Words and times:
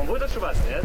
Он 0.00 0.06
будет 0.06 0.22
ошибаться, 0.22 0.62
нет? 0.66 0.82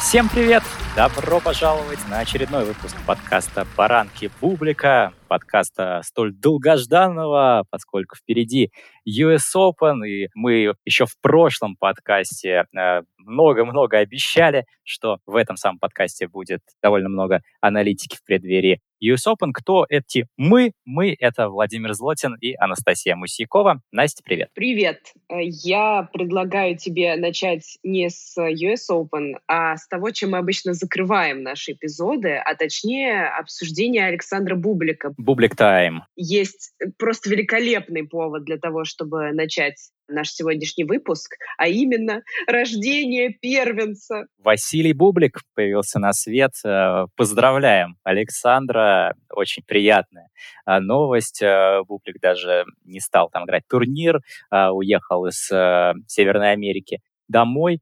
Всем 0.00 0.28
привет! 0.28 0.64
Добро 0.96 1.38
пожаловать 1.38 2.00
на 2.10 2.18
очередной 2.18 2.64
выпуск 2.64 2.96
подкаста 3.06 3.64
«Баранки 3.76 4.28
Бублика», 4.40 5.12
подкаста 5.30 6.00
столь 6.04 6.34
долгожданного, 6.34 7.64
поскольку 7.70 8.16
впереди 8.16 8.72
US 9.08 9.54
Open, 9.56 10.04
и 10.04 10.28
мы 10.34 10.74
еще 10.84 11.06
в 11.06 11.16
прошлом 11.20 11.76
подкасте 11.76 12.64
э, 12.76 13.02
много-много 13.16 13.98
обещали, 13.98 14.66
что 14.82 15.18
в 15.26 15.36
этом 15.36 15.56
самом 15.56 15.78
подкасте 15.78 16.26
будет 16.26 16.62
довольно 16.82 17.08
много 17.08 17.42
аналитики 17.60 18.16
в 18.16 18.24
преддверии 18.24 18.80
US 19.02 19.26
Open. 19.28 19.50
Кто 19.54 19.86
эти 19.88 20.26
мы? 20.36 20.72
Мы— 20.84 21.16
это 21.18 21.48
Владимир 21.48 21.94
Злотин 21.94 22.34
и 22.40 22.54
Анастасия 22.58 23.14
Мусякова. 23.14 23.80
Настя, 23.92 24.22
привет. 24.24 24.50
Привет. 24.54 25.12
Я 25.28 26.08
предлагаю 26.12 26.76
тебе 26.76 27.16
начать 27.16 27.78
не 27.84 28.10
с 28.10 28.36
US 28.36 28.90
Open, 28.90 29.34
а 29.46 29.76
с 29.76 29.86
того, 29.86 30.10
чем 30.10 30.32
мы 30.32 30.38
обычно 30.38 30.74
закрываем 30.80 31.42
наши 31.42 31.72
эпизоды, 31.72 32.34
а 32.34 32.54
точнее 32.54 33.26
обсуждение 33.26 34.06
Александра 34.06 34.56
Бублика. 34.56 35.12
Бублик 35.16 35.56
тайм. 35.56 36.02
Есть 36.16 36.72
просто 36.98 37.30
великолепный 37.30 38.06
повод 38.06 38.44
для 38.44 38.58
того, 38.58 38.84
чтобы 38.84 39.32
начать 39.32 39.76
наш 40.10 40.30
сегодняшний 40.30 40.84
выпуск, 40.84 41.36
а 41.56 41.68
именно 41.68 42.22
рождение 42.46 43.30
первенца. 43.30 44.26
Василий 44.38 44.92
Бублик 44.92 45.40
появился 45.54 45.98
на 45.98 46.12
свет. 46.12 46.52
Э, 46.64 47.06
поздравляем 47.16 47.96
Александра. 48.02 49.14
Очень 49.30 49.62
приятная 49.64 50.28
э, 50.66 50.78
новость. 50.80 51.42
Э, 51.42 51.82
Бублик 51.86 52.20
даже 52.20 52.64
не 52.84 53.00
стал 53.00 53.30
там 53.30 53.44
играть 53.44 53.66
турнир, 53.68 54.20
уехал 54.50 55.26
из 55.26 55.46
Северной 55.46 56.52
Америки 56.52 57.00
домой, 57.28 57.80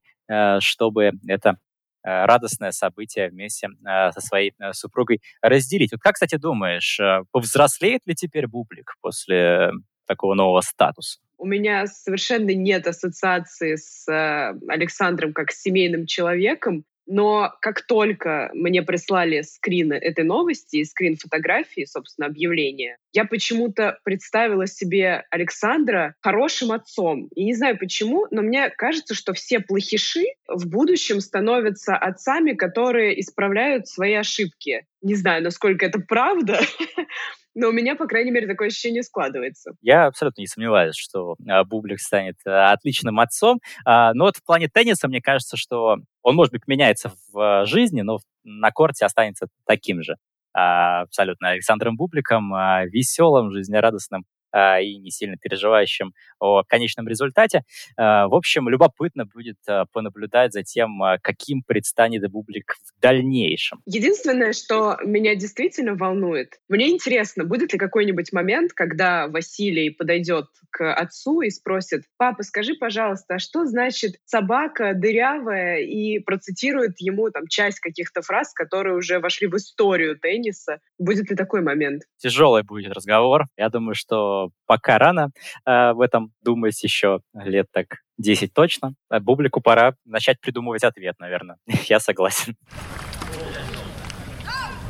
чтобы 0.60 1.12
это 1.26 1.56
радостное 2.02 2.70
событие 2.70 3.28
вместе 3.28 3.68
со 3.84 4.20
своей 4.20 4.54
супругой 4.72 5.20
разделить. 5.42 5.92
Вот 5.92 6.00
как, 6.00 6.14
кстати, 6.14 6.36
думаешь, 6.36 7.00
повзрослеет 7.32 8.02
ли 8.06 8.14
теперь 8.14 8.46
Бублик 8.46 8.94
после 9.00 9.72
такого 10.06 10.34
нового 10.34 10.60
статуса? 10.62 11.20
У 11.36 11.46
меня 11.46 11.86
совершенно 11.86 12.52
нет 12.52 12.88
ассоциации 12.88 13.76
с 13.76 14.08
э, 14.08 14.58
Александром 14.68 15.32
как 15.32 15.52
с 15.52 15.62
семейным 15.62 16.06
человеком, 16.06 16.84
но 17.08 17.54
как 17.62 17.82
только 17.86 18.50
мне 18.52 18.82
прислали 18.82 19.40
скрины 19.40 19.94
этой 19.94 20.24
новости 20.24 20.84
скрин 20.84 21.16
фотографии, 21.16 21.86
собственно, 21.86 22.28
объявления, 22.28 22.98
я 23.12 23.24
почему-то 23.24 23.98
представила 24.04 24.66
себе 24.66 25.24
Александра 25.30 26.14
хорошим 26.20 26.70
отцом. 26.70 27.28
И 27.34 27.44
не 27.44 27.54
знаю 27.54 27.78
почему, 27.78 28.26
но 28.30 28.42
мне 28.42 28.68
кажется, 28.70 29.14
что 29.14 29.32
все 29.32 29.60
плохиши 29.60 30.24
в 30.46 30.68
будущем 30.68 31.20
становятся 31.20 31.96
отцами, 31.96 32.52
которые 32.52 33.18
исправляют 33.20 33.88
свои 33.88 34.14
ошибки. 34.14 34.84
Не 35.00 35.14
знаю, 35.14 35.42
насколько 35.42 35.86
это 35.86 36.00
правда, 36.00 36.60
но 37.58 37.68
у 37.68 37.72
меня, 37.72 37.96
по 37.96 38.06
крайней 38.06 38.30
мере, 38.30 38.46
такое 38.46 38.68
ощущение 38.68 39.02
складывается. 39.02 39.72
Я 39.82 40.06
абсолютно 40.06 40.40
не 40.40 40.46
сомневаюсь, 40.46 40.94
что 40.94 41.34
а, 41.48 41.64
Бублик 41.64 41.98
станет 41.98 42.36
а, 42.46 42.72
отличным 42.72 43.18
отцом. 43.18 43.60
А, 43.84 44.14
но 44.14 44.26
вот 44.26 44.36
в 44.36 44.44
плане 44.44 44.68
тенниса, 44.68 45.08
мне 45.08 45.20
кажется, 45.20 45.56
что 45.56 45.96
он, 46.22 46.36
может 46.36 46.52
быть, 46.52 46.68
меняется 46.68 47.12
в 47.32 47.66
жизни, 47.66 48.02
но 48.02 48.18
на 48.44 48.70
корте 48.70 49.04
останется 49.04 49.48
таким 49.66 50.02
же 50.02 50.16
абсолютно 50.52 51.50
Александром 51.50 51.96
Бубликом, 51.96 52.52
веселым, 52.90 53.52
жизнерадостным 53.52 54.24
и 54.54 54.98
не 54.98 55.10
сильно 55.10 55.36
переживающим 55.36 56.12
о 56.38 56.62
конечном 56.62 57.08
результате. 57.08 57.62
А, 57.96 58.28
в 58.28 58.34
общем, 58.34 58.68
любопытно 58.68 59.26
будет 59.26 59.56
а, 59.66 59.84
понаблюдать 59.92 60.52
за 60.52 60.62
тем, 60.62 61.00
каким 61.22 61.62
предстанет 61.62 62.28
Бублик 62.30 62.76
в 62.84 63.00
дальнейшем. 63.00 63.80
Единственное, 63.86 64.52
что 64.52 64.96
меня 65.04 65.34
действительно 65.34 65.94
волнует, 65.94 66.54
мне 66.68 66.90
интересно, 66.90 67.44
будет 67.44 67.72
ли 67.72 67.78
какой-нибудь 67.78 68.32
момент, 68.32 68.72
когда 68.72 69.28
Василий 69.28 69.90
подойдет 69.90 70.46
к 70.70 70.92
отцу 70.92 71.40
и 71.40 71.50
спросит, 71.50 72.02
папа, 72.16 72.42
скажи, 72.42 72.74
пожалуйста, 72.74 73.34
а 73.34 73.38
что 73.38 73.64
значит 73.64 74.16
собака 74.24 74.92
дырявая 74.94 75.80
и 75.80 76.18
процитирует 76.18 77.00
ему 77.00 77.30
там 77.30 77.46
часть 77.48 77.80
каких-то 77.80 78.22
фраз, 78.22 78.52
которые 78.52 78.96
уже 78.96 79.18
вошли 79.18 79.46
в 79.46 79.56
историю 79.56 80.18
тенниса. 80.18 80.80
Будет 80.98 81.30
ли 81.30 81.36
такой 81.36 81.62
момент? 81.62 82.02
Тяжелый 82.18 82.62
будет 82.62 82.92
разговор. 82.92 83.44
Я 83.56 83.68
думаю, 83.68 83.94
что 83.94 84.37
пока 84.66 84.98
рано 84.98 85.30
э, 85.66 85.92
в 85.92 86.00
этом 86.00 86.32
думать, 86.42 86.82
еще 86.82 87.20
лет 87.34 87.66
так 87.72 87.98
10 88.18 88.52
точно. 88.52 88.94
А 89.08 89.20
Бублику 89.20 89.60
пора 89.60 89.94
начать 90.04 90.40
придумывать 90.40 90.84
ответ, 90.84 91.16
наверное. 91.18 91.56
Я 91.88 92.00
согласен. 92.00 92.56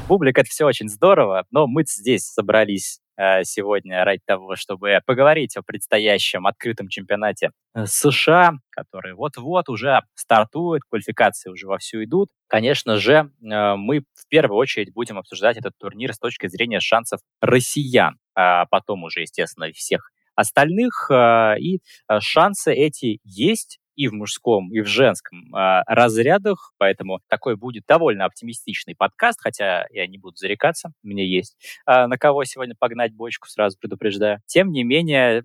Бублик— 0.08 0.38
это 0.38 0.48
все 0.48 0.64
очень 0.64 0.88
здорово, 0.88 1.44
но 1.50 1.66
мы 1.66 1.84
здесь 1.86 2.24
собрались 2.24 3.00
э, 3.18 3.44
сегодня 3.44 4.02
ради 4.04 4.22
того, 4.24 4.56
чтобы 4.56 5.00
поговорить 5.04 5.54
о 5.58 5.62
предстоящем 5.62 6.46
открытом 6.46 6.88
чемпионате 6.88 7.50
э, 7.74 7.84
США, 7.84 8.52
который 8.70 9.12
вот-вот 9.12 9.68
уже 9.68 10.00
стартует, 10.14 10.80
квалификации 10.88 11.50
уже 11.50 11.66
вовсю 11.66 12.02
идут. 12.04 12.30
Конечно 12.46 12.96
же, 12.96 13.12
э, 13.42 13.74
мы 13.76 14.00
в 14.14 14.28
первую 14.28 14.56
очередь 14.56 14.94
будем 14.94 15.18
обсуждать 15.18 15.58
этот 15.58 15.74
турнир 15.78 16.14
с 16.14 16.18
точки 16.18 16.46
зрения 16.46 16.80
шансов 16.80 17.20
россиян 17.42 18.16
а 18.27 18.27
потом 18.70 19.04
уже, 19.04 19.22
естественно, 19.22 19.72
всех 19.72 20.10
остальных. 20.38 21.10
А, 21.10 21.56
и 21.58 21.80
а, 22.06 22.20
шансы 22.20 22.72
эти 22.72 23.18
есть 23.24 23.80
и 23.96 24.06
в 24.06 24.12
мужском, 24.12 24.72
и 24.72 24.80
в 24.80 24.86
женском 24.86 25.52
разрядах, 25.52 26.72
поэтому 26.78 27.18
такой 27.26 27.56
будет 27.56 27.82
довольно 27.88 28.26
оптимистичный 28.26 28.94
подкаст, 28.96 29.40
хотя 29.42 29.86
я 29.90 30.06
не 30.06 30.18
буду 30.18 30.36
зарекаться, 30.36 30.92
мне 31.02 31.26
есть 31.26 31.56
на 31.84 32.16
кого 32.16 32.44
сегодня 32.44 32.76
погнать 32.78 33.12
бочку, 33.12 33.48
сразу 33.48 33.76
предупреждаю. 33.76 34.38
Тем 34.46 34.70
не 34.70 34.84
менее, 34.84 35.42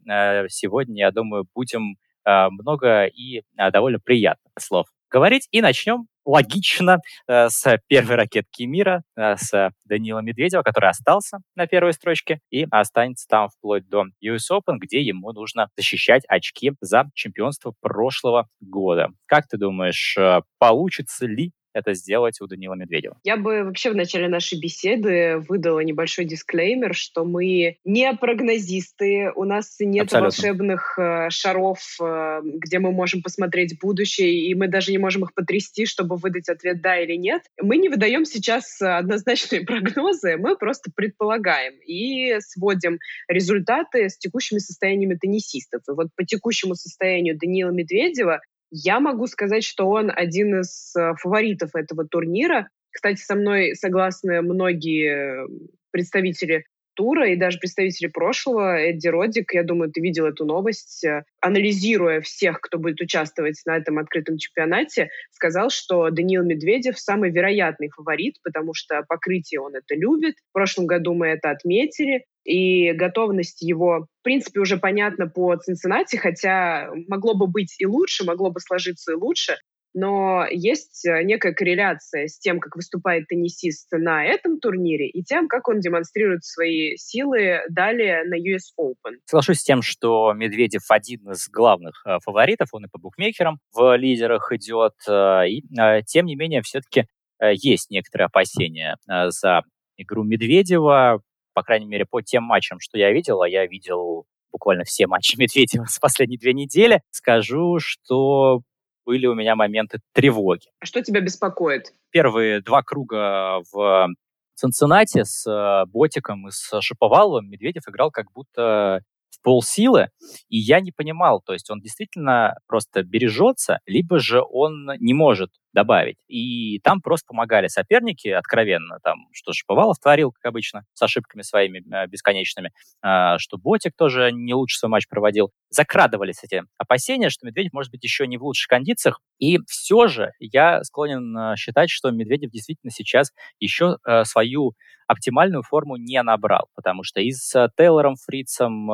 сегодня, 0.50 1.00
я 1.00 1.10
думаю, 1.10 1.48
будем 1.56 1.96
много 2.24 3.06
и 3.06 3.42
довольно 3.58 3.98
приятных 3.98 4.54
слов 4.60 4.86
говорить, 5.10 5.48
и 5.50 5.60
начнем 5.60 6.06
логично 6.26 7.00
э, 7.28 7.50
с 7.50 7.80
первой 7.88 8.16
ракетки 8.16 8.64
мира, 8.64 9.04
э, 9.16 9.36
с 9.38 9.72
Данила 9.86 10.20
Медведева, 10.20 10.64
который 10.64 10.90
остался 10.90 11.40
на 11.56 11.68
первой 11.68 11.94
строчке 11.94 12.40
и 12.50 12.66
останется 12.72 13.28
там 13.28 13.50
вплоть 13.50 13.88
до 13.88 14.06
US 14.24 14.52
Open, 14.52 14.78
где 14.80 15.02
ему 15.02 15.32
нужно 15.32 15.68
защищать 15.78 16.24
очки 16.28 16.74
за 16.82 17.06
чемпионство 17.14 17.74
прошлого 17.82 18.48
года. 18.60 19.10
Как 19.26 19.48
ты 19.48 19.58
думаешь, 19.58 20.16
э, 20.18 20.42
получится 20.60 21.26
ли 21.26 21.52
это 21.74 21.94
сделать 21.94 22.40
у 22.42 22.48
Данила 22.48 22.76
Медведева. 22.76 23.18
Я 23.24 23.38
бы 23.38 23.64
вообще 23.64 23.92
в 23.92 23.96
начале 23.96 24.28
нашей 24.28 24.60
беседы 24.60 25.44
выдала 25.48 25.80
небольшой 25.80 26.26
дисклеймер, 26.26 26.94
что 26.96 27.26
мы 27.26 27.78
не 27.84 28.14
прогнозисты, 28.14 29.32
у 29.36 29.44
нас 29.44 29.76
нет 29.80 30.06
Абсолютно. 30.06 30.26
волшебных 30.26 31.00
э, 31.00 31.30
шаров, 31.30 31.80
э, 32.02 32.42
где 32.44 32.80
мы 32.80 32.92
можем 32.92 33.22
посмотреть 33.22 33.80
будущее, 33.80 34.48
и 34.48 34.56
мы 34.56 34.68
даже 34.68 34.92
не 34.92 34.98
можем 34.98 35.24
их 35.24 35.34
потрясти, 35.34 35.86
чтобы 35.86 36.16
выдать 36.18 36.50
ответ 36.50 36.82
«да» 36.82 37.00
или 37.00 37.16
«нет». 37.16 37.42
Мы 37.62 37.78
не 37.78 37.90
выдаем 37.90 38.26
сейчас 38.26 38.82
однозначные 38.82 39.62
прогнозы, 39.66 40.38
мы 40.38 40.56
просто 40.58 40.92
предполагаем 40.96 41.74
и 41.86 42.40
сводим 42.40 43.00
результаты 43.28 44.10
с 44.10 44.18
текущими 44.18 44.60
состояниями 44.60 45.16
теннисистов. 45.16 45.82
И 45.88 45.92
вот 45.92 46.08
по 46.16 46.24
текущему 46.24 46.76
состоянию 46.76 47.38
Данила 47.38 47.72
Медведева 47.72 48.42
я 48.76 49.00
могу 49.00 49.28
сказать, 49.28 49.64
что 49.64 49.88
он 49.88 50.12
один 50.14 50.62
из 50.62 50.96
э, 50.96 51.14
фаворитов 51.20 51.76
этого 51.76 52.08
турнира. 52.08 52.70
Кстати, 52.90 53.22
со 53.22 53.36
мной 53.36 53.76
согласны 53.76 54.42
многие 54.42 55.48
представители 55.92 56.66
тура 56.96 57.30
и 57.30 57.36
даже 57.36 57.60
представители 57.60 58.08
прошлого, 58.08 58.78
Эдди 58.80 59.08
Родик, 59.08 59.54
я 59.54 59.64
думаю, 59.64 59.92
ты 59.92 60.02
видел 60.02 60.26
эту 60.26 60.46
новость, 60.46 61.04
э, 61.06 61.24
анализируя 61.40 62.22
всех, 62.22 62.62
кто 62.62 62.80
будет 62.80 63.00
участвовать 63.00 63.62
на 63.68 63.78
этом 63.78 64.00
открытом 64.00 64.38
чемпионате, 64.38 65.10
сказал, 65.32 65.70
что 65.70 66.10
Даниил 66.10 66.44
Медведев 66.44 66.98
самый 66.98 67.30
вероятный 67.30 67.90
фаворит, 67.90 68.38
потому 68.44 68.74
что 68.74 69.04
покрытие 69.08 69.62
он 69.62 69.76
это 69.76 69.94
любит. 69.94 70.36
В 70.50 70.54
прошлом 70.54 70.88
году 70.88 71.14
мы 71.14 71.28
это 71.28 71.52
отметили 71.52 72.26
и 72.44 72.92
готовность 72.94 73.62
его, 73.62 74.08
в 74.20 74.24
принципе, 74.24 74.60
уже 74.60 74.78
понятна 74.78 75.28
по 75.28 75.56
Цинциннати, 75.56 76.18
хотя 76.18 76.90
могло 77.08 77.36
бы 77.36 77.48
быть 77.48 77.76
и 77.80 77.86
лучше, 77.86 78.26
могло 78.26 78.52
бы 78.52 78.60
сложиться 78.60 79.14
и 79.14 79.16
лучше, 79.16 79.58
но 79.94 80.46
есть 80.50 81.06
э, 81.06 81.24
некая 81.24 81.54
корреляция 81.54 82.28
с 82.28 82.40
тем, 82.40 82.60
как 82.60 82.76
выступает 82.76 83.28
теннисист 83.28 83.90
на 83.92 84.26
этом 84.26 84.60
турнире 84.60 85.08
и 85.08 85.24
тем, 85.24 85.48
как 85.48 85.68
он 85.68 85.80
демонстрирует 85.80 86.44
свои 86.44 86.96
силы 86.96 87.62
далее 87.70 88.24
на 88.26 88.36
US 88.36 88.74
Open. 88.80 89.18
Соглашусь 89.26 89.60
с 89.60 89.64
тем, 89.64 89.82
что 89.82 90.34
Медведев 90.34 90.82
один 90.90 91.32
из 91.32 91.48
главных 91.48 92.02
э, 92.06 92.18
фаворитов, 92.24 92.70
он 92.72 92.86
и 92.86 92.90
по 92.90 92.98
букмекерам 92.98 93.60
в 93.72 93.96
лидерах 93.96 94.52
идет, 94.52 94.94
э, 95.08 95.48
и 95.50 95.64
тем 96.08 96.26
не 96.26 96.36
менее 96.36 96.62
все-таки 96.64 97.06
есть 97.42 97.90
некоторые 97.90 98.28
опасения 98.28 98.96
за 99.06 99.64
игру 99.98 100.24
Медведева, 100.24 101.22
по 101.54 101.64
крайней 101.64 101.86
мере, 101.86 102.06
по 102.06 102.22
тем 102.22 102.44
матчам, 102.44 102.80
что 102.80 102.98
я 102.98 103.12
видел, 103.12 103.42
а 103.42 103.50
я 103.50 103.66
видел 103.66 104.26
буквально 104.52 104.84
все 104.84 105.08
матчи 105.08 105.38
Медведева 105.38 105.86
с 105.86 106.00
последние 106.00 106.40
две 106.40 106.54
недели, 106.54 107.02
скажу, 107.12 107.80
что 107.80 108.62
были 109.06 109.26
у 109.26 109.34
меня 109.34 109.56
моменты 109.56 110.00
тревоги. 110.14 110.68
А 110.80 110.86
что 110.86 111.02
тебя 111.02 111.20
беспокоит? 111.20 111.94
Первые 112.12 112.62
два 112.62 112.84
круга 112.84 113.62
в 113.72 114.10
Цинциннати 114.56 115.24
с 115.24 115.46
э, 115.50 115.86
Ботиком 115.88 116.48
и 116.48 116.52
с 116.52 116.80
Шиповаловым 116.80 117.50
Медведев 117.50 117.84
играл 117.88 118.12
как 118.12 118.32
будто 118.34 119.02
в 119.30 119.42
полсилы, 119.42 120.10
и 120.48 120.58
я 120.58 120.80
не 120.80 120.92
понимал, 120.92 121.42
то 121.42 121.54
есть 121.54 121.70
он 121.72 121.82
действительно 121.82 122.56
просто 122.68 123.04
бережется, 123.04 123.80
либо 123.88 124.20
же 124.20 124.42
он 124.42 124.92
не 125.00 125.14
может 125.14 125.50
добавить. 125.74 126.18
И 126.28 126.80
там 126.80 127.02
просто 127.02 127.26
помогали 127.28 127.68
соперники 127.68 128.28
откровенно, 128.28 129.00
там, 129.04 129.28
что 129.32 129.54
Шиповалов 129.54 129.98
творил, 130.00 130.32
как 130.32 130.50
обычно, 130.50 130.84
с 130.94 131.02
ошибками 131.02 131.42
своими 131.42 131.80
э, 131.80 132.08
бесконечными, 132.08 132.72
э, 133.04 133.38
что 133.40 133.58
Ботик 133.58 133.94
тоже 133.98 134.32
не 134.32 134.54
лучше 134.54 134.78
свой 134.78 134.92
матч 134.92 135.08
проводил. 135.08 135.52
Закрадывались 135.70 136.44
эти 136.44 136.64
опасения, 136.78 137.30
что 137.30 137.48
Медведев 137.48 137.74
может 137.74 137.92
быть 137.92 138.04
еще 138.04 138.28
не 138.28 138.38
в 138.38 138.44
лучших 138.44 138.68
кондициях. 138.68 139.20
И 139.40 139.60
все 139.68 140.08
же 140.08 140.32
я 140.40 140.84
склонен 140.84 141.36
э, 141.38 141.56
считать, 141.58 141.90
что 141.90 142.12
Медведев 142.12 142.52
действительно 142.52 142.92
сейчас 142.92 143.32
еще 143.60 143.98
э, 144.08 144.24
свою 144.26 144.74
оптимальную 145.08 145.64
форму 145.64 145.98
не 145.98 146.22
набрал, 146.22 146.70
потому 146.76 147.04
что 147.04 147.20
и 147.20 147.32
с 147.32 147.70
Тейлором 147.78 148.16
Фрицем 148.16 148.88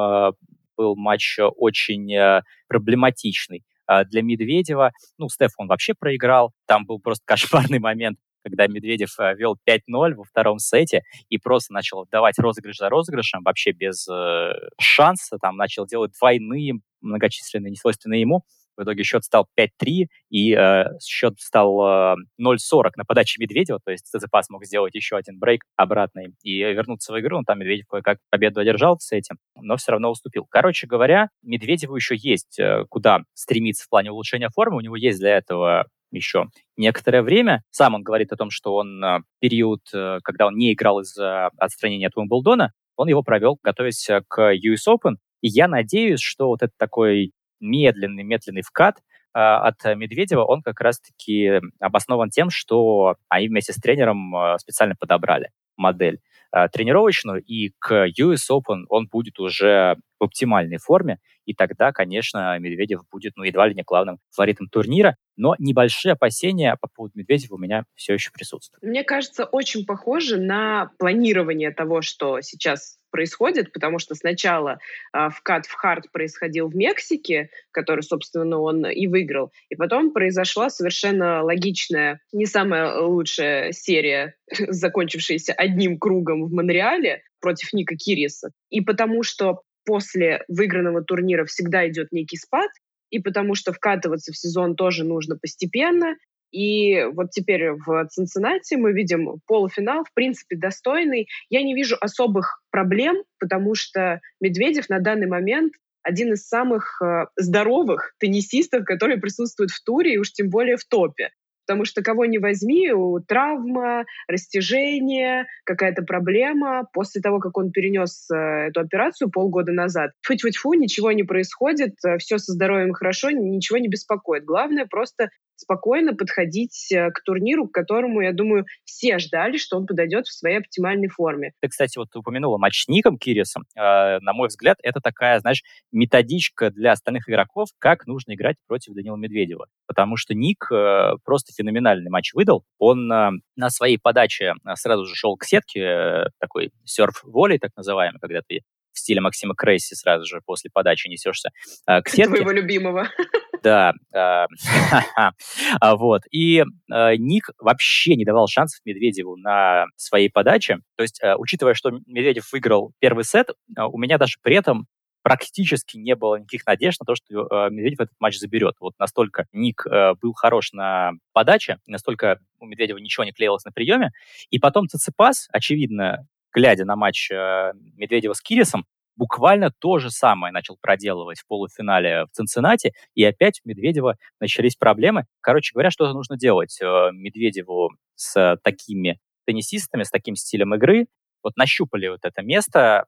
был 0.76 0.96
матч 0.96 1.38
очень 1.40 2.42
проблематичный. 2.68 3.64
А 3.90 4.06
для 4.06 4.22
Медведева, 4.22 4.92
ну, 5.18 5.30
Стеф 5.30 5.54
он 5.58 5.68
вообще 5.68 5.96
проиграл, 5.96 6.54
там 6.68 6.86
был 6.86 7.00
просто 7.00 7.24
кошмарный 7.26 7.80
момент, 7.80 8.20
когда 8.44 8.68
Медведев 8.68 9.20
э, 9.20 9.34
вел 9.36 9.58
5-0 9.68 10.14
во 10.14 10.24
втором 10.24 10.60
сете 10.60 11.02
и 11.28 11.40
просто 11.40 11.74
начал 11.74 12.06
давать 12.12 12.38
розыгрыш 12.38 12.78
за 12.78 12.88
розыгрышем, 12.90 13.42
вообще 13.44 13.72
без 13.72 14.08
э, 14.08 14.52
шанса, 14.80 15.40
там 15.42 15.58
начал 15.58 15.88
делать 15.88 16.12
двойные, 16.20 16.74
многочисленные, 17.02 17.72
несвойственные 17.72 18.22
ему. 18.22 18.44
В 18.80 18.84
итоге 18.84 19.04
счет 19.04 19.26
стал 19.26 19.48
5-3, 19.60 20.08
и 20.30 20.54
э, 20.54 20.86
счет 21.02 21.34
стал 21.40 21.82
э, 21.82 22.16
0-40 22.42 22.92
на 22.96 23.04
подаче 23.06 23.42
Медведева, 23.42 23.80
то 23.84 23.92
есть 23.92 24.06
Циципас 24.08 24.50
мог 24.50 24.66
сделать 24.66 24.96
еще 24.96 25.18
один 25.18 25.38
брейк 25.38 25.64
обратный 25.76 26.34
и 26.44 26.60
вернуться 26.60 27.12
в 27.12 27.20
игру. 27.20 27.40
Он 27.40 27.44
там 27.44 27.60
Медведев 27.60 27.88
кое-как 27.88 28.20
победу 28.30 28.62
одержал 28.62 28.98
с 29.00 29.12
этим, 29.12 29.38
но 29.60 29.76
все 29.76 29.92
равно 29.92 30.10
уступил. 30.10 30.46
Короче 30.50 30.88
говоря, 30.88 31.28
Медведеву 31.44 31.96
еще 31.96 32.16
есть 32.16 32.58
э, 32.58 32.86
куда 32.90 33.24
стремиться 33.34 33.84
в 33.84 33.90
плане 33.90 34.12
улучшения 34.12 34.50
формы, 34.50 34.78
у 34.78 34.82
него 34.82 34.96
есть 34.96 35.20
для 35.20 35.36
этого 35.36 35.88
еще 36.12 36.46
некоторое 36.78 37.22
время. 37.22 37.64
Сам 37.70 37.96
он 37.96 38.04
говорит 38.04 38.32
о 38.32 38.38
том, 38.38 38.50
что 38.50 38.76
он 38.76 39.04
э, 39.04 39.20
период, 39.40 39.82
э, 39.94 40.20
когда 40.24 40.48
он 40.48 40.56
не 40.56 40.74
играл 40.74 41.02
из-за 41.02 41.48
отстранения 41.58 42.08
от 42.08 42.16
Уимблдона, 42.16 42.72
он 42.96 43.10
его 43.10 43.24
провел, 43.24 43.60
готовясь 43.62 44.08
к 44.28 44.54
US 44.54 44.88
Open. 44.88 45.16
И 45.42 45.48
я 45.48 45.68
надеюсь, 45.68 46.22
что 46.22 46.48
вот 46.48 46.62
это 46.62 46.74
такой 46.78 47.32
медленный-медленный 47.60 48.62
вкат 48.62 48.98
а, 49.34 49.68
от 49.68 49.84
Медведева, 49.96 50.44
он 50.44 50.62
как 50.62 50.82
раз-таки 50.82 51.62
обоснован 51.80 52.30
тем, 52.30 52.50
что 52.50 53.16
они 53.28 53.48
вместе 53.48 53.74
с 53.74 53.78
тренером 53.78 54.36
а, 54.36 54.58
специально 54.58 54.96
подобрали 54.96 55.52
модель 55.78 56.20
а, 56.52 56.68
тренировочную, 56.68 57.44
и 57.44 57.72
к 57.80 58.08
US 58.20 58.50
Open 58.52 58.86
он 58.90 59.08
будет 59.08 59.40
уже 59.40 59.98
в 60.20 60.24
оптимальной 60.24 60.78
форме, 60.78 61.20
и 61.50 61.56
тогда, 61.56 61.92
конечно, 61.92 62.60
Медведев 62.60 63.02
будет, 63.12 63.34
ну, 63.36 63.44
едва 63.44 63.68
ли 63.68 63.74
не 63.74 63.82
главным 63.82 64.20
фаворитом 64.30 64.70
турнира, 64.70 65.16
но 65.36 65.56
небольшие 65.58 66.12
опасения 66.12 66.78
по 66.80 66.88
поводу 66.88 67.14
Медведева 67.18 67.56
у 67.56 67.58
меня 67.58 67.86
все 67.96 68.14
еще 68.14 68.30
присутствуют. 68.32 68.84
Мне 68.84 69.04
кажется, 69.04 69.46
очень 69.46 69.84
похоже 69.84 70.38
на 70.38 70.92
планирование 71.00 71.72
того, 71.72 72.04
что 72.04 72.42
сейчас 72.42 73.00
происходит, 73.10 73.74
потому 73.74 73.98
что 73.98 74.14
сначала 74.14 74.78
э, 75.12 75.30
вкат 75.32 75.66
в 75.66 75.74
хард 75.74 76.12
происходил 76.12 76.68
в 76.68 76.76
Мексике, 76.76 77.50
который, 77.72 78.02
собственно, 78.02 78.60
он 78.60 78.86
и 78.86 79.08
выиграл, 79.08 79.52
и 79.70 79.76
потом 79.76 80.12
произошла 80.12 80.70
совершенно 80.70 81.42
логичная, 81.42 82.22
не 82.32 82.46
самая 82.46 83.00
лучшая 83.00 83.72
серия, 83.72 84.36
закончившаяся 84.68 85.54
одним 85.54 85.98
кругом 85.98 86.46
в 86.46 86.54
Монреале 86.54 87.24
против 87.42 87.74
Ника 87.74 87.96
Кириса. 87.96 88.52
И 88.70 88.82
потому 88.82 89.24
что 89.24 89.62
после 89.86 90.44
выигранного 90.48 91.04
турнира 91.04 91.46
всегда 91.46 91.88
идет 91.88 92.12
некий 92.12 92.38
спад, 92.38 92.70
и 93.10 93.20
потому 93.20 93.56
что 93.56 93.74
вкатываться 93.74 94.32
в 94.32 94.38
сезон 94.38 94.76
тоже 94.76 95.04
нужно 95.04 95.38
постепенно, 95.38 96.16
и 96.52 97.04
вот 97.14 97.32
теперь 97.32 97.72
в 97.74 98.08
Цинциннати 98.10 98.76
мы 98.76 98.92
видим 98.92 99.40
полуфинал, 99.46 100.04
в 100.04 100.14
принципе, 100.14 100.56
достойный. 100.56 101.28
Я 101.50 101.62
не 101.62 101.76
вижу 101.76 101.96
особых 102.00 102.62
проблем, 102.72 103.24
потому 103.40 103.76
что 103.76 104.20
Медведев 104.42 104.90
на 104.90 105.00
данный 105.00 105.28
момент 105.28 105.74
один 106.02 106.34
из 106.34 106.48
самых 106.48 107.00
э, 107.04 107.26
здоровых 107.36 108.16
теннисистов, 108.20 108.86
которые 108.86 109.20
присутствуют 109.20 109.70
в 109.72 109.84
туре, 109.84 110.14
и 110.14 110.18
уж 110.18 110.32
тем 110.32 110.50
более 110.50 110.78
в 110.78 110.86
топе 110.86 111.30
потому 111.70 111.86
что 111.86 112.02
кого 112.02 112.26
не 112.26 112.40
возьми, 112.40 112.92
травма, 113.28 114.06
растяжение, 114.28 115.46
какая-то 115.66 116.02
проблема. 116.02 116.88
После 116.94 117.22
того, 117.22 117.38
как 117.38 117.60
он 117.60 117.70
перенес 117.70 118.28
э, 118.32 118.70
эту 118.70 118.80
операцию 118.80 119.30
полгода 119.30 119.72
назад, 119.72 120.14
фу-фу-фу, 120.24 120.74
ничего 120.74 121.12
не 121.12 121.22
происходит, 121.22 121.94
э, 122.04 122.18
все 122.18 122.40
со 122.40 122.54
здоровьем 122.54 122.94
хорошо, 122.94 123.30
ничего 123.30 123.78
не 123.78 123.88
беспокоит. 123.88 124.46
Главное 124.46 124.88
просто 124.88 125.30
спокойно 125.60 126.16
подходить 126.16 126.92
э, 126.92 127.12
к 127.12 127.24
турниру, 127.24 127.68
к 127.68 127.74
которому, 127.74 128.22
я 128.22 128.34
думаю, 128.34 128.66
все 128.86 129.20
ждали, 129.20 129.58
что 129.58 129.78
он 129.78 129.86
подойдет 129.86 130.26
в 130.26 130.34
своей 130.34 130.58
оптимальной 130.58 131.10
форме. 131.10 131.52
Ты, 131.62 131.68
кстати, 131.68 131.98
вот 131.98 132.08
упомянула 132.16 132.58
матч 132.58 132.84
с 132.84 132.88
Ником 132.88 133.18
Кирисом. 133.18 133.64
Э, 133.76 134.20
на 134.20 134.34
мой 134.34 134.48
взгляд, 134.48 134.78
это 134.82 135.00
такая, 135.02 135.40
знаешь, 135.40 135.64
методичка 135.92 136.72
для 136.72 136.94
остальных 136.94 137.30
игроков, 137.30 137.70
как 137.78 138.08
нужно 138.08 138.34
играть 138.34 138.56
против 138.68 138.94
Данила 138.94 139.18
Медведева. 139.18 139.68
Потому 139.88 140.16
что 140.18 140.34
Ник 140.34 140.72
э, 140.72 141.14
просто 141.24 141.54
феноменальный 141.54 142.10
матч 142.10 142.34
выдал. 142.34 142.64
Он 142.78 143.12
э, 143.12 143.32
на 143.56 143.70
своей 143.70 143.98
подаче 143.98 144.54
э, 144.54 144.76
сразу 144.76 145.06
же 145.06 145.16
шел 145.16 145.36
к 145.36 145.44
сетке, 145.44 145.80
э, 145.82 146.26
такой 146.40 146.72
серф-волей, 146.86 147.60
так 147.60 147.72
называемый, 147.76 148.20
когда 148.20 148.42
ты 148.48 148.62
в 149.00 149.02
стиле 149.02 149.22
Максима 149.22 149.56
Крейси 149.56 149.94
сразу 149.94 150.26
же 150.26 150.42
после 150.46 150.70
подачи 150.72 151.08
несешься 151.08 151.52
э, 151.88 152.02
к 152.02 152.10
сетке. 152.10 152.36
Твоего 152.36 152.52
любимого. 152.52 153.08
Да. 153.62 153.92
Э, 154.16 154.46
а, 155.82 155.96
вот. 155.98 156.22
И 156.32 156.60
э, 156.60 157.16
Ник 157.18 157.50
вообще 157.60 158.16
не 158.16 158.24
давал 158.24 158.48
шансов 158.48 158.80
Медведеву 158.86 159.36
на 159.36 159.84
своей 159.98 160.30
подаче. 160.30 160.78
То 160.96 161.04
есть, 161.04 161.20
учитывая, 161.38 161.74
что 161.74 161.92
Медведев 162.08 162.50
выиграл 162.54 162.94
первый 163.00 163.26
сет, 163.26 163.50
у 163.78 163.98
меня 163.98 164.18
даже 164.18 164.38
при 164.42 164.56
этом 164.56 164.88
практически 165.22 165.98
не 165.98 166.16
было 166.16 166.38
никаких 166.38 166.66
надежд 166.66 167.00
на 167.02 167.06
то, 167.06 167.16
что 167.16 167.48
э, 167.48 167.70
Медведев 167.70 168.00
этот 168.00 168.16
матч 168.20 168.38
заберет. 168.38 168.76
Вот 168.80 168.94
настолько 168.98 169.46
Ник 169.52 169.86
э, 169.86 170.14
был 170.22 170.34
хорош 170.34 170.72
на 170.74 171.12
подаче, 171.34 171.78
настолько 171.88 172.40
у 172.60 172.66
Медведева 172.66 172.98
ничего 172.98 173.24
не 173.24 173.32
клеилось 173.32 173.66
на 173.66 173.72
приеме. 173.72 174.12
И 174.50 174.60
потом 174.60 174.88
Циципас, 174.88 175.48
очевидно, 175.52 176.26
глядя 176.54 176.86
на 176.86 176.96
матч 176.96 177.32
э, 177.32 177.74
Медведева 177.96 178.34
с 178.34 178.42
Кирисом, 178.42 178.86
буквально 179.16 179.72
то 179.72 180.00
же 180.00 180.12
самое 180.12 180.54
начал 180.54 180.78
проделывать 180.80 181.40
в 181.40 181.48
полуфинале 181.48 182.26
в 182.26 182.32
Цинциннате, 182.32 182.94
и 183.16 183.24
опять 183.24 183.62
у 183.64 183.70
Медведева 183.70 184.16
начались 184.40 184.76
проблемы. 184.76 185.26
Короче 185.42 185.74
говоря, 185.74 185.92
что 185.92 186.12
нужно 186.14 186.38
делать 186.38 186.80
э, 186.82 187.10
Медведеву 187.12 187.92
с 188.16 188.58
такими 188.64 189.20
теннисистами, 189.46 190.04
с 190.04 190.10
таким 190.10 190.36
стилем 190.36 190.74
игры, 190.76 191.08
вот 191.44 191.56
нащупали 191.58 192.08
вот 192.08 192.20
это 192.24 192.42
место, 192.42 193.06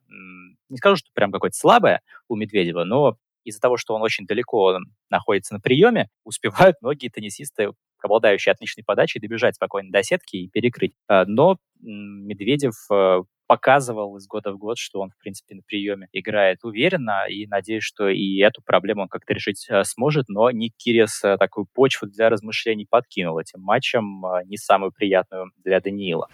не 0.69 0.77
скажу, 0.77 0.95
что 0.95 1.09
прям 1.13 1.31
какое-то 1.31 1.57
слабое 1.57 2.01
у 2.27 2.35
Медведева, 2.35 2.83
но 2.83 3.17
из-за 3.43 3.59
того, 3.59 3.77
что 3.77 3.93
он 3.93 4.01
очень 4.01 4.25
далеко 4.25 4.79
находится 5.09 5.53
на 5.53 5.59
приеме, 5.59 6.09
успевают 6.23 6.77
многие 6.81 7.09
теннисисты, 7.09 7.71
обладающие 8.05 8.51
отличной 8.51 8.83
подачей, 8.83 9.19
добежать 9.19 9.55
спокойно 9.55 9.91
до 9.91 10.03
сетки 10.03 10.37
и 10.37 10.49
перекрыть. 10.49 10.93
Э, 11.09 11.23
но 11.25 11.57
Медведев 11.79 12.73
э, 12.91 13.23
показывал 13.47 14.17
из 14.17 14.27
года 14.27 14.51
в 14.53 14.57
год, 14.57 14.77
что 14.77 15.01
он, 15.01 15.09
в 15.09 15.17
принципе, 15.17 15.55
на 15.55 15.61
приеме 15.63 16.07
играет 16.13 16.59
уверенно, 16.63 17.25
и 17.27 17.47
надеюсь, 17.47 17.83
что 17.83 18.07
и 18.07 18.37
эту 18.37 18.61
проблему 18.61 19.03
он 19.03 19.07
как-то 19.07 19.33
решить 19.33 19.67
э, 19.69 19.83
сможет, 19.83 20.29
но 20.29 20.51
Ник 20.51 20.73
Кирис 20.77 21.21
такую 21.39 21.67
почву 21.73 22.07
для 22.07 22.29
размышлений 22.29 22.87
подкинул 22.89 23.39
этим 23.39 23.61
матчем, 23.61 24.23
не 24.45 24.57
самую 24.57 24.91
приятную 24.91 25.51
для 25.63 25.79
Даниила. 25.79 26.27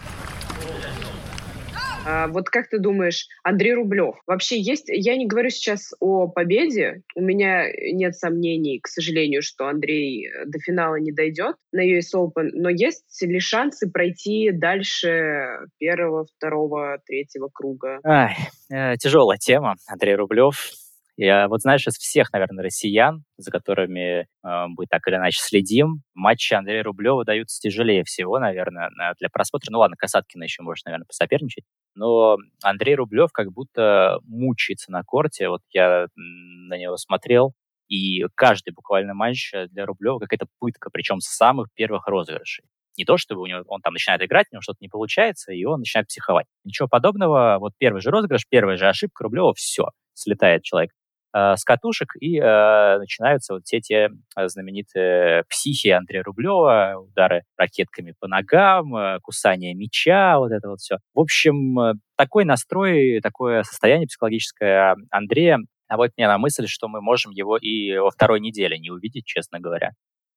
А, 2.07 2.27
вот 2.27 2.49
как 2.49 2.69
ты 2.69 2.79
думаешь, 2.79 3.27
Андрей 3.43 3.73
Рублев, 3.73 4.15
вообще 4.25 4.61
есть, 4.61 4.85
я 4.87 5.17
не 5.17 5.27
говорю 5.27 5.49
сейчас 5.49 5.91
о 5.99 6.29
победе, 6.29 7.01
у 7.15 7.21
меня 7.21 7.65
нет 7.91 8.15
сомнений, 8.15 8.79
к 8.79 8.87
сожалению, 8.87 9.41
что 9.41 9.67
Андрей 9.67 10.29
э, 10.29 10.45
до 10.45 10.57
финала 10.59 10.95
не 10.95 11.11
дойдет 11.11 11.57
на 11.73 11.81
US 11.81 12.15
Open, 12.15 12.51
но 12.53 12.69
есть 12.69 13.21
ли 13.21 13.39
шансы 13.39 13.91
пройти 13.91 14.51
дальше 14.53 15.67
первого, 15.79 16.25
второго, 16.37 16.99
третьего 17.05 17.49
круга? 17.53 17.99
Ай, 18.05 18.37
э, 18.71 18.95
тяжелая 18.95 19.37
тема, 19.37 19.75
Андрей 19.85 20.15
Рублев. 20.15 20.71
Я 21.17 21.47
вот 21.49 21.61
знаешь, 21.61 21.85
из 21.87 21.95
всех, 21.95 22.31
наверное, 22.31 22.63
россиян, 22.63 23.23
за 23.37 23.51
которыми 23.51 24.21
э, 24.21 24.25
мы 24.43 24.85
так 24.87 25.05
или 25.07 25.15
иначе 25.15 25.39
следим, 25.41 26.03
матчи 26.13 26.53
Андрея 26.53 26.83
Рублева 26.83 27.25
даются 27.25 27.59
тяжелее 27.59 28.05
всего, 28.05 28.39
наверное, 28.39 28.91
для 29.19 29.27
просмотра. 29.27 29.71
Ну 29.71 29.79
ладно, 29.79 29.97
Касаткина 29.97 30.43
еще 30.43 30.61
может, 30.61 30.85
наверное, 30.85 31.05
посоперничать 31.05 31.65
но 31.97 32.37
Андрей 32.63 32.95
Рублев 32.95 33.31
как 33.33 33.51
будто 33.51 34.19
мучается 34.23 34.91
на 34.91 35.03
корте. 35.03 35.49
Вот 35.49 35.61
я 35.71 36.07
на 36.15 36.77
него 36.77 36.95
смотрел, 36.97 37.53
и 37.87 38.23
каждый 38.35 38.71
буквально 38.73 39.13
матч 39.13 39.51
для 39.69 39.85
Рублева 39.85 40.19
какая-то 40.19 40.47
пытка, 40.59 40.89
причем 40.91 41.19
с 41.19 41.27
самых 41.27 41.67
первых 41.73 42.07
розыгрышей. 42.07 42.65
Не 42.97 43.05
то, 43.05 43.17
чтобы 43.17 43.41
у 43.41 43.45
него, 43.45 43.63
он 43.67 43.81
там 43.81 43.93
начинает 43.93 44.23
играть, 44.23 44.47
у 44.51 44.55
него 44.55 44.61
что-то 44.61 44.79
не 44.81 44.89
получается, 44.89 45.51
и 45.53 45.63
он 45.65 45.79
начинает 45.79 46.07
психовать. 46.07 46.47
Ничего 46.63 46.87
подобного. 46.87 47.57
Вот 47.59 47.73
первый 47.77 48.01
же 48.01 48.09
розыгрыш, 48.09 48.47
первая 48.49 48.77
же 48.77 48.87
ошибка 48.87 49.23
Рублева, 49.23 49.53
все, 49.53 49.89
слетает 50.13 50.63
человек 50.63 50.91
с 51.33 51.63
катушек, 51.63 52.15
и 52.19 52.37
э, 52.39 52.97
начинаются 52.97 53.53
вот 53.53 53.63
все 53.65 53.79
те 53.79 54.09
э, 54.35 54.47
знаменитые 54.47 55.43
психи 55.49 55.89
Андрея 55.89 56.23
Рублева, 56.23 56.95
удары 56.97 57.43
ракетками 57.57 58.13
по 58.19 58.27
ногам, 58.27 58.95
э, 58.95 59.19
кусание 59.21 59.73
мяча, 59.73 60.39
вот 60.39 60.51
это 60.51 60.69
вот 60.69 60.79
все. 60.79 60.97
В 61.13 61.19
общем, 61.19 61.79
э, 61.79 61.93
такой 62.15 62.45
настрой, 62.45 63.19
такое 63.21 63.63
состояние 63.63 64.07
психологическое 64.07 64.95
Андрея 65.11 65.59
наводит 65.89 66.17
меня 66.17 66.29
на 66.29 66.37
мысль, 66.37 66.67
что 66.67 66.87
мы 66.87 67.01
можем 67.01 67.31
его 67.31 67.57
и 67.57 67.97
во 67.97 68.09
второй 68.09 68.39
неделе 68.39 68.79
не 68.79 68.89
увидеть, 68.89 69.25
честно 69.25 69.59
говоря. 69.59 69.91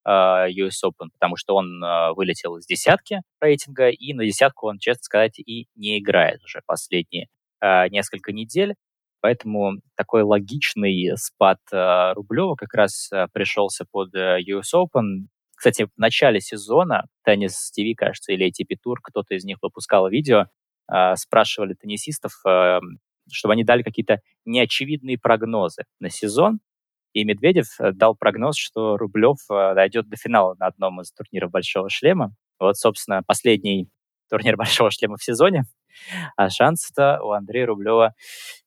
US 0.06 0.82
Open, 0.82 1.08
потому 1.12 1.36
что 1.36 1.54
он 1.54 1.82
вылетел 2.16 2.56
из 2.56 2.64
десятки 2.64 3.20
рейтинга, 3.38 3.90
и 3.90 4.14
на 4.14 4.24
десятку 4.24 4.68
он, 4.68 4.78
честно 4.78 5.02
сказать, 5.02 5.38
и 5.38 5.66
не 5.74 5.98
играет 5.98 6.42
уже 6.42 6.62
последние 6.66 7.26
несколько 7.60 8.32
недель. 8.32 8.76
Поэтому 9.20 9.80
такой 9.96 10.22
логичный 10.22 11.16
спад 11.16 11.58
Рублева 11.70 12.54
как 12.54 12.72
раз 12.74 13.10
пришелся 13.32 13.84
под 13.90 14.14
US 14.14 14.72
Open. 14.74 15.26
Кстати, 15.54 15.84
в 15.84 15.98
начале 15.98 16.40
сезона 16.40 17.04
Теннис 17.24 17.70
ТВ, 17.70 17.94
кажется, 17.96 18.32
или 18.32 18.48
ATP 18.48 18.76
Tour, 18.84 18.96
кто-то 19.02 19.34
из 19.34 19.44
них 19.44 19.58
выпускал 19.60 20.08
видео, 20.08 20.46
спрашивали 21.16 21.74
теннисистов, 21.74 22.32
чтобы 23.32 23.52
они 23.52 23.64
дали 23.64 23.82
какие-то 23.82 24.20
неочевидные 24.44 25.18
прогнозы 25.18 25.84
на 25.98 26.10
сезон. 26.10 26.60
И 27.12 27.24
Медведев 27.24 27.66
э, 27.80 27.92
дал 27.92 28.14
прогноз, 28.14 28.56
что 28.56 28.96
Рублев 28.96 29.38
э, 29.50 29.74
дойдет 29.74 30.08
до 30.08 30.16
финала 30.16 30.54
на 30.60 30.66
одном 30.66 31.00
из 31.00 31.10
турниров 31.12 31.50
«Большого 31.50 31.90
шлема». 31.90 32.32
Вот, 32.60 32.76
собственно, 32.76 33.22
последний 33.26 33.88
турнир 34.28 34.56
«Большого 34.56 34.92
шлема» 34.92 35.16
в 35.16 35.24
сезоне. 35.24 35.64
А 36.36 36.50
шансы-то 36.50 37.20
у 37.22 37.32
Андрея 37.32 37.66
Рублева... 37.66 38.14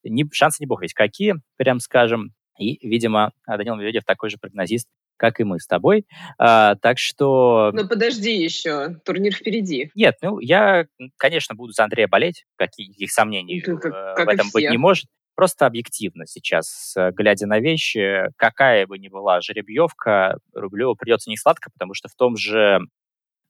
Не, 0.03 0.25
шансы 0.31 0.57
не 0.61 0.67
бог 0.67 0.81
ведь 0.81 0.93
какие, 0.93 1.35
прям 1.57 1.79
скажем. 1.79 2.31
И, 2.59 2.85
видимо, 2.87 3.31
Данил 3.47 3.75
Медведев 3.75 4.03
такой 4.05 4.29
же 4.29 4.37
прогнозист, 4.39 4.87
как 5.17 5.39
и 5.39 5.43
мы 5.43 5.59
с 5.59 5.67
тобой. 5.67 6.05
А, 6.37 6.75
так 6.75 6.99
что... 6.99 7.71
Ну, 7.73 7.87
подожди 7.87 8.35
еще, 8.35 8.95
турнир 9.05 9.33
впереди. 9.33 9.89
Нет, 9.95 10.15
ну, 10.21 10.39
я, 10.39 10.85
конечно, 11.17 11.55
буду 11.55 11.73
за 11.73 11.85
Андрея 11.85 12.07
болеть, 12.07 12.45
каких 12.57 13.11
сомнений 13.11 13.63
ну, 13.65 13.77
как, 13.77 14.15
как 14.15 14.27
в 14.27 14.29
этом 14.29 14.47
быть 14.53 14.69
не 14.69 14.77
может. 14.77 15.05
Просто 15.35 15.65
объективно 15.65 16.27
сейчас, 16.27 16.93
глядя 17.13 17.47
на 17.47 17.59
вещи, 17.59 18.27
какая 18.37 18.85
бы 18.85 18.99
ни 18.99 19.07
была 19.07 19.41
жеребьевка, 19.41 20.37
Рублеву 20.53 20.95
придется 20.95 21.31
не 21.31 21.37
сладко, 21.37 21.71
потому 21.71 21.95
что 21.95 22.07
в 22.07 22.13
том 22.13 22.37
же 22.37 22.79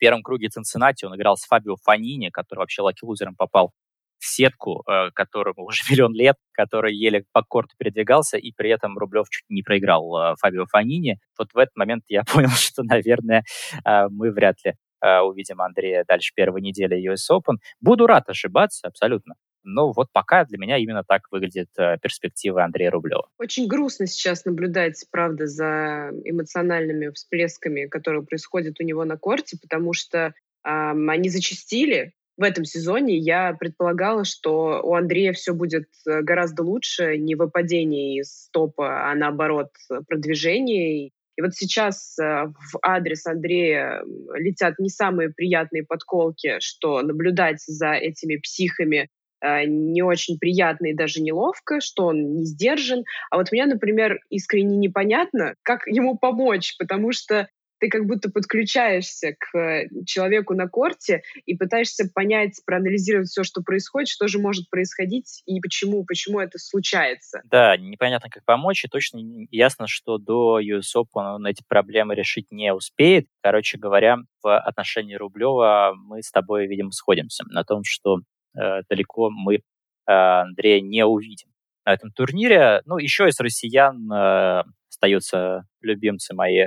первом 0.03 0.22
круге 0.22 0.50
Цинциннати 0.50 1.05
он 1.05 1.15
играл 1.15 1.38
с 1.38 1.45
Фабио 1.45 1.77
Фанини, 1.77 2.29
который 2.29 2.60
вообще 2.60 2.81
лаки-лузером 2.81 3.36
попал 3.38 3.72
в 4.19 4.25
сетку, 4.25 4.83
э, 4.86 5.12
которому 5.13 5.63
уже 5.63 5.83
миллион 5.89 6.13
лет, 6.13 6.36
который 6.51 6.93
еле 6.93 7.24
по 7.31 7.41
корту 7.41 7.74
передвигался, 7.77 8.38
и 8.38 8.51
при 8.51 8.69
этом 8.69 8.98
Рублев 8.98 9.29
чуть 9.29 9.45
не 9.48 9.63
проиграл 9.63 10.03
э, 10.17 10.36
Фабио 10.41 10.65
Фанини. 10.65 11.19
Вот 11.39 11.53
в 11.53 11.57
этот 11.57 11.74
момент 11.77 12.03
я 12.10 12.24
понял, 12.33 12.50
что, 12.50 12.83
наверное, 12.83 13.45
мы 13.86 14.31
вряд 14.31 14.57
ли 14.65 14.74
увидим 15.01 15.62
Андрея 15.62 16.05
дальше 16.07 16.31
первой 16.33 16.62
недели 16.62 16.95
US 17.12 17.29
Open. 17.31 17.57
Буду 17.81 18.07
рад 18.07 18.29
ошибаться, 18.29 18.88
абсолютно. 18.88 19.36
Но 19.63 19.91
вот 19.91 20.10
пока 20.12 20.46
для 20.46 20.58
меня 20.58 20.77
именно 20.77 21.03
так 21.03 21.27
выглядит 21.32 21.70
э, 21.77 21.98
перспектива 22.01 22.63
Андрея 22.63 22.91
Рублева. 22.91 23.29
Очень 23.39 23.67
грустно 23.67 24.08
сейчас 24.08 24.46
наблюдать, 24.46 25.05
правда, 25.10 25.48
за 25.48 26.12
эмоциональными 26.25 27.10
всплесками, 27.10 27.86
которые 27.86 28.24
происходят 28.24 28.79
у 28.79 28.84
него 28.84 29.05
на 29.05 29.17
корте, 29.17 29.58
потому 29.62 29.93
что 29.93 30.17
э, 30.17 30.32
они 30.63 31.29
зачастили. 31.29 32.13
В 32.36 32.43
этом 32.43 32.65
сезоне 32.65 33.17
я 33.17 33.53
предполагала, 33.53 34.25
что 34.25 34.82
у 34.84 34.96
Андрея 34.96 35.34
все 35.34 35.53
будет 35.53 35.88
э, 36.08 36.22
гораздо 36.22 36.63
лучше, 36.63 37.17
не 37.17 37.36
выпадение 37.36 38.20
из 38.20 38.50
топа, 38.51 39.10
а 39.10 39.15
наоборот 39.15 39.70
продвижение. 40.08 41.08
И 41.36 41.41
вот 41.41 41.53
сейчас 41.53 42.17
э, 42.20 42.48
в 42.48 42.79
адрес 42.82 43.25
Андрея 43.25 44.03
летят 44.36 44.77
не 44.77 44.89
самые 44.89 45.29
приятные 45.29 45.86
подколки, 45.86 46.58
что 46.60 47.01
наблюдать 47.01 47.62
за 47.65 47.93
этими 47.93 48.36
психами 48.36 49.08
Э, 49.08 49.23
не 49.65 50.01
очень 50.01 50.38
приятно 50.39 50.88
и 50.88 50.95
даже 50.95 51.21
неловко, 51.21 51.81
что 51.81 52.07
он 52.07 52.35
не 52.35 52.45
сдержан. 52.45 53.03
А 53.29 53.38
вот 53.38 53.51
мне, 53.51 53.65
например, 53.65 54.19
искренне 54.29 54.77
непонятно, 54.77 55.55
как 55.63 55.85
ему 55.88 56.17
помочь, 56.17 56.75
потому 56.77 57.12
что 57.12 57.47
ты 57.83 57.89
как 57.89 58.05
будто 58.05 58.31
подключаешься 58.31 59.35
к 59.38 59.88
человеку 60.05 60.53
на 60.53 60.69
корте 60.69 61.21
и 61.45 61.53
пытаешься 61.53 62.09
понять, 62.13 62.62
проанализировать 62.65 63.27
все, 63.27 63.43
что 63.43 63.62
происходит, 63.62 64.07
что 64.07 64.29
же 64.29 64.39
может 64.39 64.69
происходить 64.69 65.43
и 65.45 65.59
почему, 65.59 66.05
почему 66.05 66.39
это 66.39 66.59
случается. 66.59 67.41
Да, 67.43 67.75
непонятно, 67.75 68.29
как 68.29 68.45
помочь, 68.45 68.85
и 68.85 68.88
точно 68.88 69.19
ясно, 69.51 69.88
что 69.89 70.17
до 70.17 70.62
US 70.62 70.95
Open 70.95 71.35
он 71.35 71.45
эти 71.45 71.62
проблемы 71.67 72.15
решить 72.15 72.47
не 72.51 72.73
успеет. 72.73 73.27
Короче 73.41 73.77
говоря, 73.77 74.15
в 74.41 74.57
отношении 74.57 75.15
Рублева 75.15 75.93
мы 75.93 76.21
с 76.21 76.31
тобой, 76.31 76.67
видимо, 76.67 76.91
сходимся 76.91 77.43
на 77.50 77.65
том, 77.65 77.81
что 77.83 78.19
Э, 78.21 78.33
далеко 78.53 79.29
мы 79.29 79.55
э, 79.55 79.62
Андрея 80.07 80.81
не 80.81 81.05
увидим 81.05 81.50
на 81.86 81.93
этом 81.93 82.12
турнире. 82.12 82.81
Ну, 82.86 82.98
еще 82.98 83.27
из 83.27 83.39
россиян 83.39 84.12
э, 84.12 84.63
остаются 84.89 85.65
любимцы 85.81 86.33
мои 86.33 86.63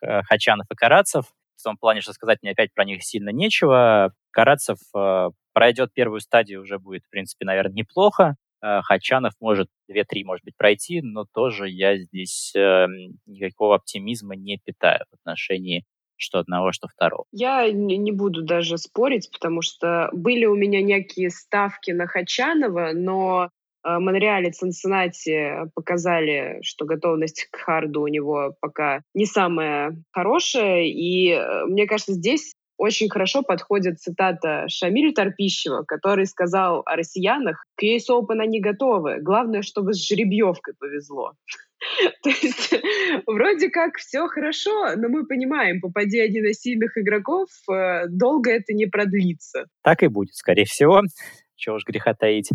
Хачанов 0.00 0.66
и 0.70 0.74
Карацев. 0.74 1.26
В 1.56 1.62
том 1.62 1.76
плане, 1.76 2.00
что 2.00 2.12
сказать 2.12 2.38
мне 2.42 2.52
опять 2.52 2.72
про 2.74 2.84
них 2.84 3.02
сильно 3.02 3.30
нечего. 3.30 4.12
Карацев 4.30 4.78
пройдет 5.52 5.92
первую 5.94 6.20
стадию, 6.20 6.62
уже 6.62 6.78
будет, 6.78 7.02
в 7.04 7.10
принципе, 7.10 7.44
наверное, 7.44 7.74
неплохо. 7.74 8.36
Хачанов 8.62 9.32
может 9.40 9.68
2-3, 9.90 10.24
может 10.24 10.44
быть, 10.44 10.56
пройти, 10.56 11.00
но 11.02 11.24
тоже 11.24 11.68
я 11.68 11.96
здесь 11.96 12.52
никакого 12.54 13.76
оптимизма 13.76 14.36
не 14.36 14.58
питаю 14.64 15.04
в 15.10 15.14
отношении 15.14 15.84
что 16.16 16.38
одного, 16.38 16.72
что 16.72 16.88
второго. 16.88 17.24
Я 17.32 17.70
не, 17.70 18.12
буду 18.12 18.42
даже 18.42 18.78
спорить, 18.78 19.30
потому 19.32 19.62
что 19.62 20.08
были 20.12 20.46
у 20.46 20.54
меня 20.54 20.82
некие 20.82 21.30
ставки 21.30 21.90
на 21.90 22.06
Хачанова, 22.06 22.90
но 22.94 23.50
э, 23.84 23.98
Монреаль 23.98 24.48
и 24.48 24.52
Цинциннати 24.52 25.70
показали, 25.74 26.58
что 26.62 26.86
готовность 26.86 27.48
к 27.50 27.56
харду 27.56 28.02
у 28.02 28.08
него 28.08 28.54
пока 28.60 29.02
не 29.14 29.26
самая 29.26 29.96
хорошая. 30.10 30.84
И 30.84 31.30
э, 31.30 31.64
мне 31.66 31.86
кажется, 31.86 32.14
здесь 32.14 32.55
очень 32.78 33.08
хорошо 33.08 33.42
подходит 33.42 34.00
цитата 34.00 34.66
Шамиля 34.68 35.12
Торпищева, 35.12 35.82
который 35.84 36.26
сказал 36.26 36.82
о 36.84 36.96
россиянах, 36.96 37.64
к 37.76 37.82
US 37.82 38.10
Open 38.10 38.40
они 38.40 38.60
готовы, 38.60 39.18
главное, 39.20 39.62
чтобы 39.62 39.94
с 39.94 40.06
жеребьевкой 40.06 40.74
повезло. 40.78 41.32
То 42.22 42.30
есть 42.30 42.74
вроде 43.26 43.70
как 43.70 43.96
все 43.96 44.26
хорошо, 44.28 44.96
но 44.96 45.08
мы 45.08 45.26
понимаем, 45.26 45.80
попади 45.80 46.18
один 46.18 46.46
из 46.46 46.60
сильных 46.60 46.96
игроков, 46.96 47.48
э, 47.70 48.06
долго 48.08 48.50
это 48.50 48.72
не 48.72 48.86
продлится. 48.86 49.66
Так 49.82 50.02
и 50.02 50.08
будет, 50.08 50.34
скорее 50.34 50.64
всего. 50.64 51.02
Чего 51.56 51.76
уж 51.76 51.84
греха 51.86 52.12
таить. 52.14 52.50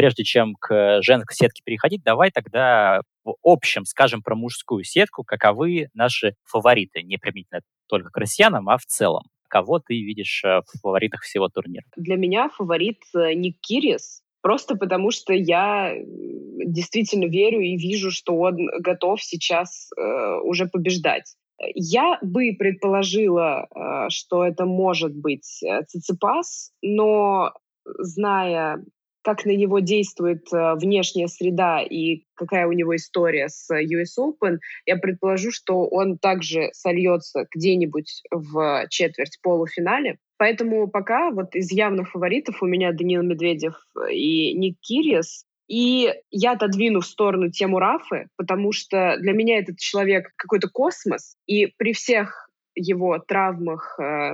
Прежде 0.00 0.24
чем 0.24 0.54
к 0.58 1.02
женской 1.02 1.34
сетке 1.36 1.60
переходить, 1.62 2.02
давай 2.02 2.30
тогда 2.30 3.02
в 3.22 3.34
общем 3.42 3.84
скажем 3.84 4.22
про 4.22 4.34
мужскую 4.34 4.82
сетку, 4.82 5.24
каковы 5.24 5.88
наши 5.92 6.36
фавориты, 6.44 7.02
не 7.02 7.18
применительно 7.18 7.60
только 7.86 8.08
к 8.08 8.16
россиянам, 8.16 8.70
а 8.70 8.78
в 8.78 8.86
целом. 8.86 9.24
Кого 9.48 9.78
ты 9.78 9.92
видишь 10.00 10.42
э, 10.42 10.62
в 10.62 10.80
фаворитах 10.80 11.20
всего 11.20 11.48
турнира? 11.48 11.84
Для 11.98 12.16
меня 12.16 12.48
фаворит 12.48 13.02
э, 13.14 13.34
Ник 13.34 13.58
Кирис, 13.60 14.22
Просто 14.40 14.74
потому 14.74 15.10
что 15.10 15.34
я 15.34 15.92
действительно 15.94 17.26
верю 17.26 17.60
и 17.60 17.76
вижу, 17.76 18.10
что 18.10 18.38
он 18.38 18.56
готов 18.80 19.22
сейчас 19.22 19.90
э, 19.98 20.40
уже 20.44 20.66
побеждать. 20.66 21.36
Я 21.74 22.18
бы 22.22 22.56
предположила, 22.58 23.66
э, 23.68 24.08
что 24.08 24.46
это 24.46 24.64
может 24.64 25.14
быть 25.14 25.62
э, 25.62 25.82
Циципас, 25.88 26.72
но 26.80 27.52
зная, 27.84 28.82
как 29.22 29.44
на 29.44 29.50
него 29.50 29.80
действует 29.80 30.46
э, 30.52 30.74
внешняя 30.74 31.28
среда 31.28 31.82
и 31.82 32.24
какая 32.34 32.66
у 32.66 32.72
него 32.72 32.96
история 32.96 33.48
с 33.48 33.70
US 33.70 34.18
Open, 34.18 34.58
я 34.86 34.96
предположу, 34.96 35.50
что 35.50 35.86
он 35.86 36.18
также 36.18 36.70
сольется 36.72 37.46
где-нибудь 37.54 38.22
в 38.30 38.86
четверть 38.88 39.38
полуфинале. 39.42 40.18
Поэтому 40.38 40.88
пока 40.88 41.30
вот 41.30 41.54
из 41.54 41.70
явных 41.70 42.10
фаворитов 42.10 42.62
у 42.62 42.66
меня 42.66 42.92
Данил 42.92 43.22
Медведев 43.22 43.74
и 44.10 44.54
Ник 44.54 44.78
Кириас. 44.80 45.44
И 45.68 46.12
я 46.30 46.52
отодвину 46.52 47.00
в 47.00 47.06
сторону 47.06 47.50
тему 47.50 47.78
Рафы, 47.78 48.26
потому 48.36 48.72
что 48.72 49.16
для 49.20 49.32
меня 49.32 49.58
этот 49.58 49.78
человек 49.78 50.32
какой-то 50.36 50.68
космос. 50.68 51.36
И 51.46 51.66
при 51.66 51.92
всех 51.92 52.49
его 52.74 53.18
травмах, 53.18 53.98
э, 53.98 54.32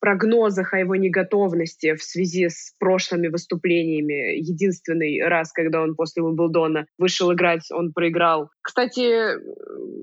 прогнозах 0.00 0.74
о 0.74 0.78
его 0.78 0.96
неготовности 0.96 1.94
в 1.94 2.02
связи 2.02 2.48
с 2.48 2.74
прошлыми 2.78 3.28
выступлениями. 3.28 4.36
Единственный 4.38 5.22
раз, 5.26 5.52
когда 5.52 5.82
он 5.82 5.94
после 5.94 6.22
Уимблдона 6.22 6.86
вышел 6.98 7.32
играть, 7.32 7.70
он 7.70 7.92
проиграл. 7.92 8.50
Кстати, 8.62 9.36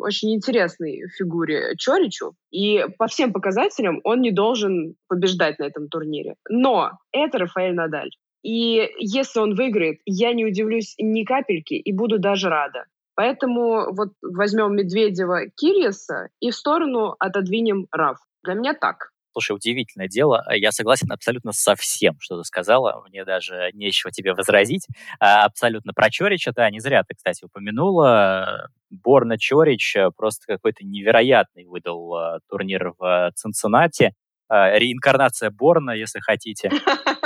очень 0.02 0.34
интересной 0.34 1.04
фигуре 1.18 1.76
Чоричу. 1.78 2.34
И 2.52 2.86
по 2.98 3.08
всем 3.08 3.34
показателям 3.34 4.02
он 4.04 4.22
не 4.22 4.32
должен 4.32 4.96
побеждать 5.08 5.60
на 5.60 5.66
этом 5.66 5.88
турнире. 5.90 6.36
Но 6.50 6.92
это 7.12 7.40
Рафаэль 7.40 7.74
Надаль. 7.74 8.12
И 8.42 8.90
если 9.00 9.40
он 9.40 9.56
выиграет, 9.56 10.00
я 10.06 10.34
не 10.34 10.46
удивлюсь 10.46 10.96
ни 10.98 11.24
капельки 11.24 11.74
и 11.74 11.92
буду 11.92 12.20
даже 12.20 12.50
рада. 12.50 12.86
Поэтому 13.20 13.94
вот 13.94 14.14
возьмем 14.22 14.78
Медведева, 14.78 15.50
Кириеса 15.58 16.30
и 16.40 16.52
в 16.52 16.56
сторону 16.56 17.18
отодвинем 17.20 17.88
Раф. 17.92 18.16
Для 18.46 18.54
меня 18.54 18.74
так. 18.74 19.10
Слушай, 19.34 19.58
удивительное 19.58 20.08
дело. 20.08 20.46
Я 20.50 20.72
согласен 20.72 21.12
абсолютно 21.12 21.52
со 21.52 21.76
всем, 21.76 22.16
что 22.22 22.38
ты 22.38 22.46
сказала. 22.46 23.04
Мне 23.10 23.26
даже 23.26 23.72
нечего 23.74 24.10
тебе 24.14 24.34
возразить. 24.34 24.88
А, 25.20 25.44
абсолютно 25.44 25.92
про 25.92 26.10
Чорича, 26.10 26.54
да, 26.56 26.70
не 26.70 26.80
зря 26.80 27.04
ты, 27.04 27.14
кстати, 27.14 27.44
упомянула. 27.44 28.70
Борна 28.90 29.38
Чорич 29.38 29.98
просто 30.16 30.46
какой-то 30.48 30.86
невероятный 30.86 31.66
выдал 31.66 32.16
а, 32.16 32.40
турнир 32.48 32.94
в 32.98 33.34
Цинциннати. 33.36 34.14
А, 34.48 34.80
реинкарнация 34.80 35.52
Борна, 35.52 35.92
если 35.92 36.22
хотите. 36.22 36.72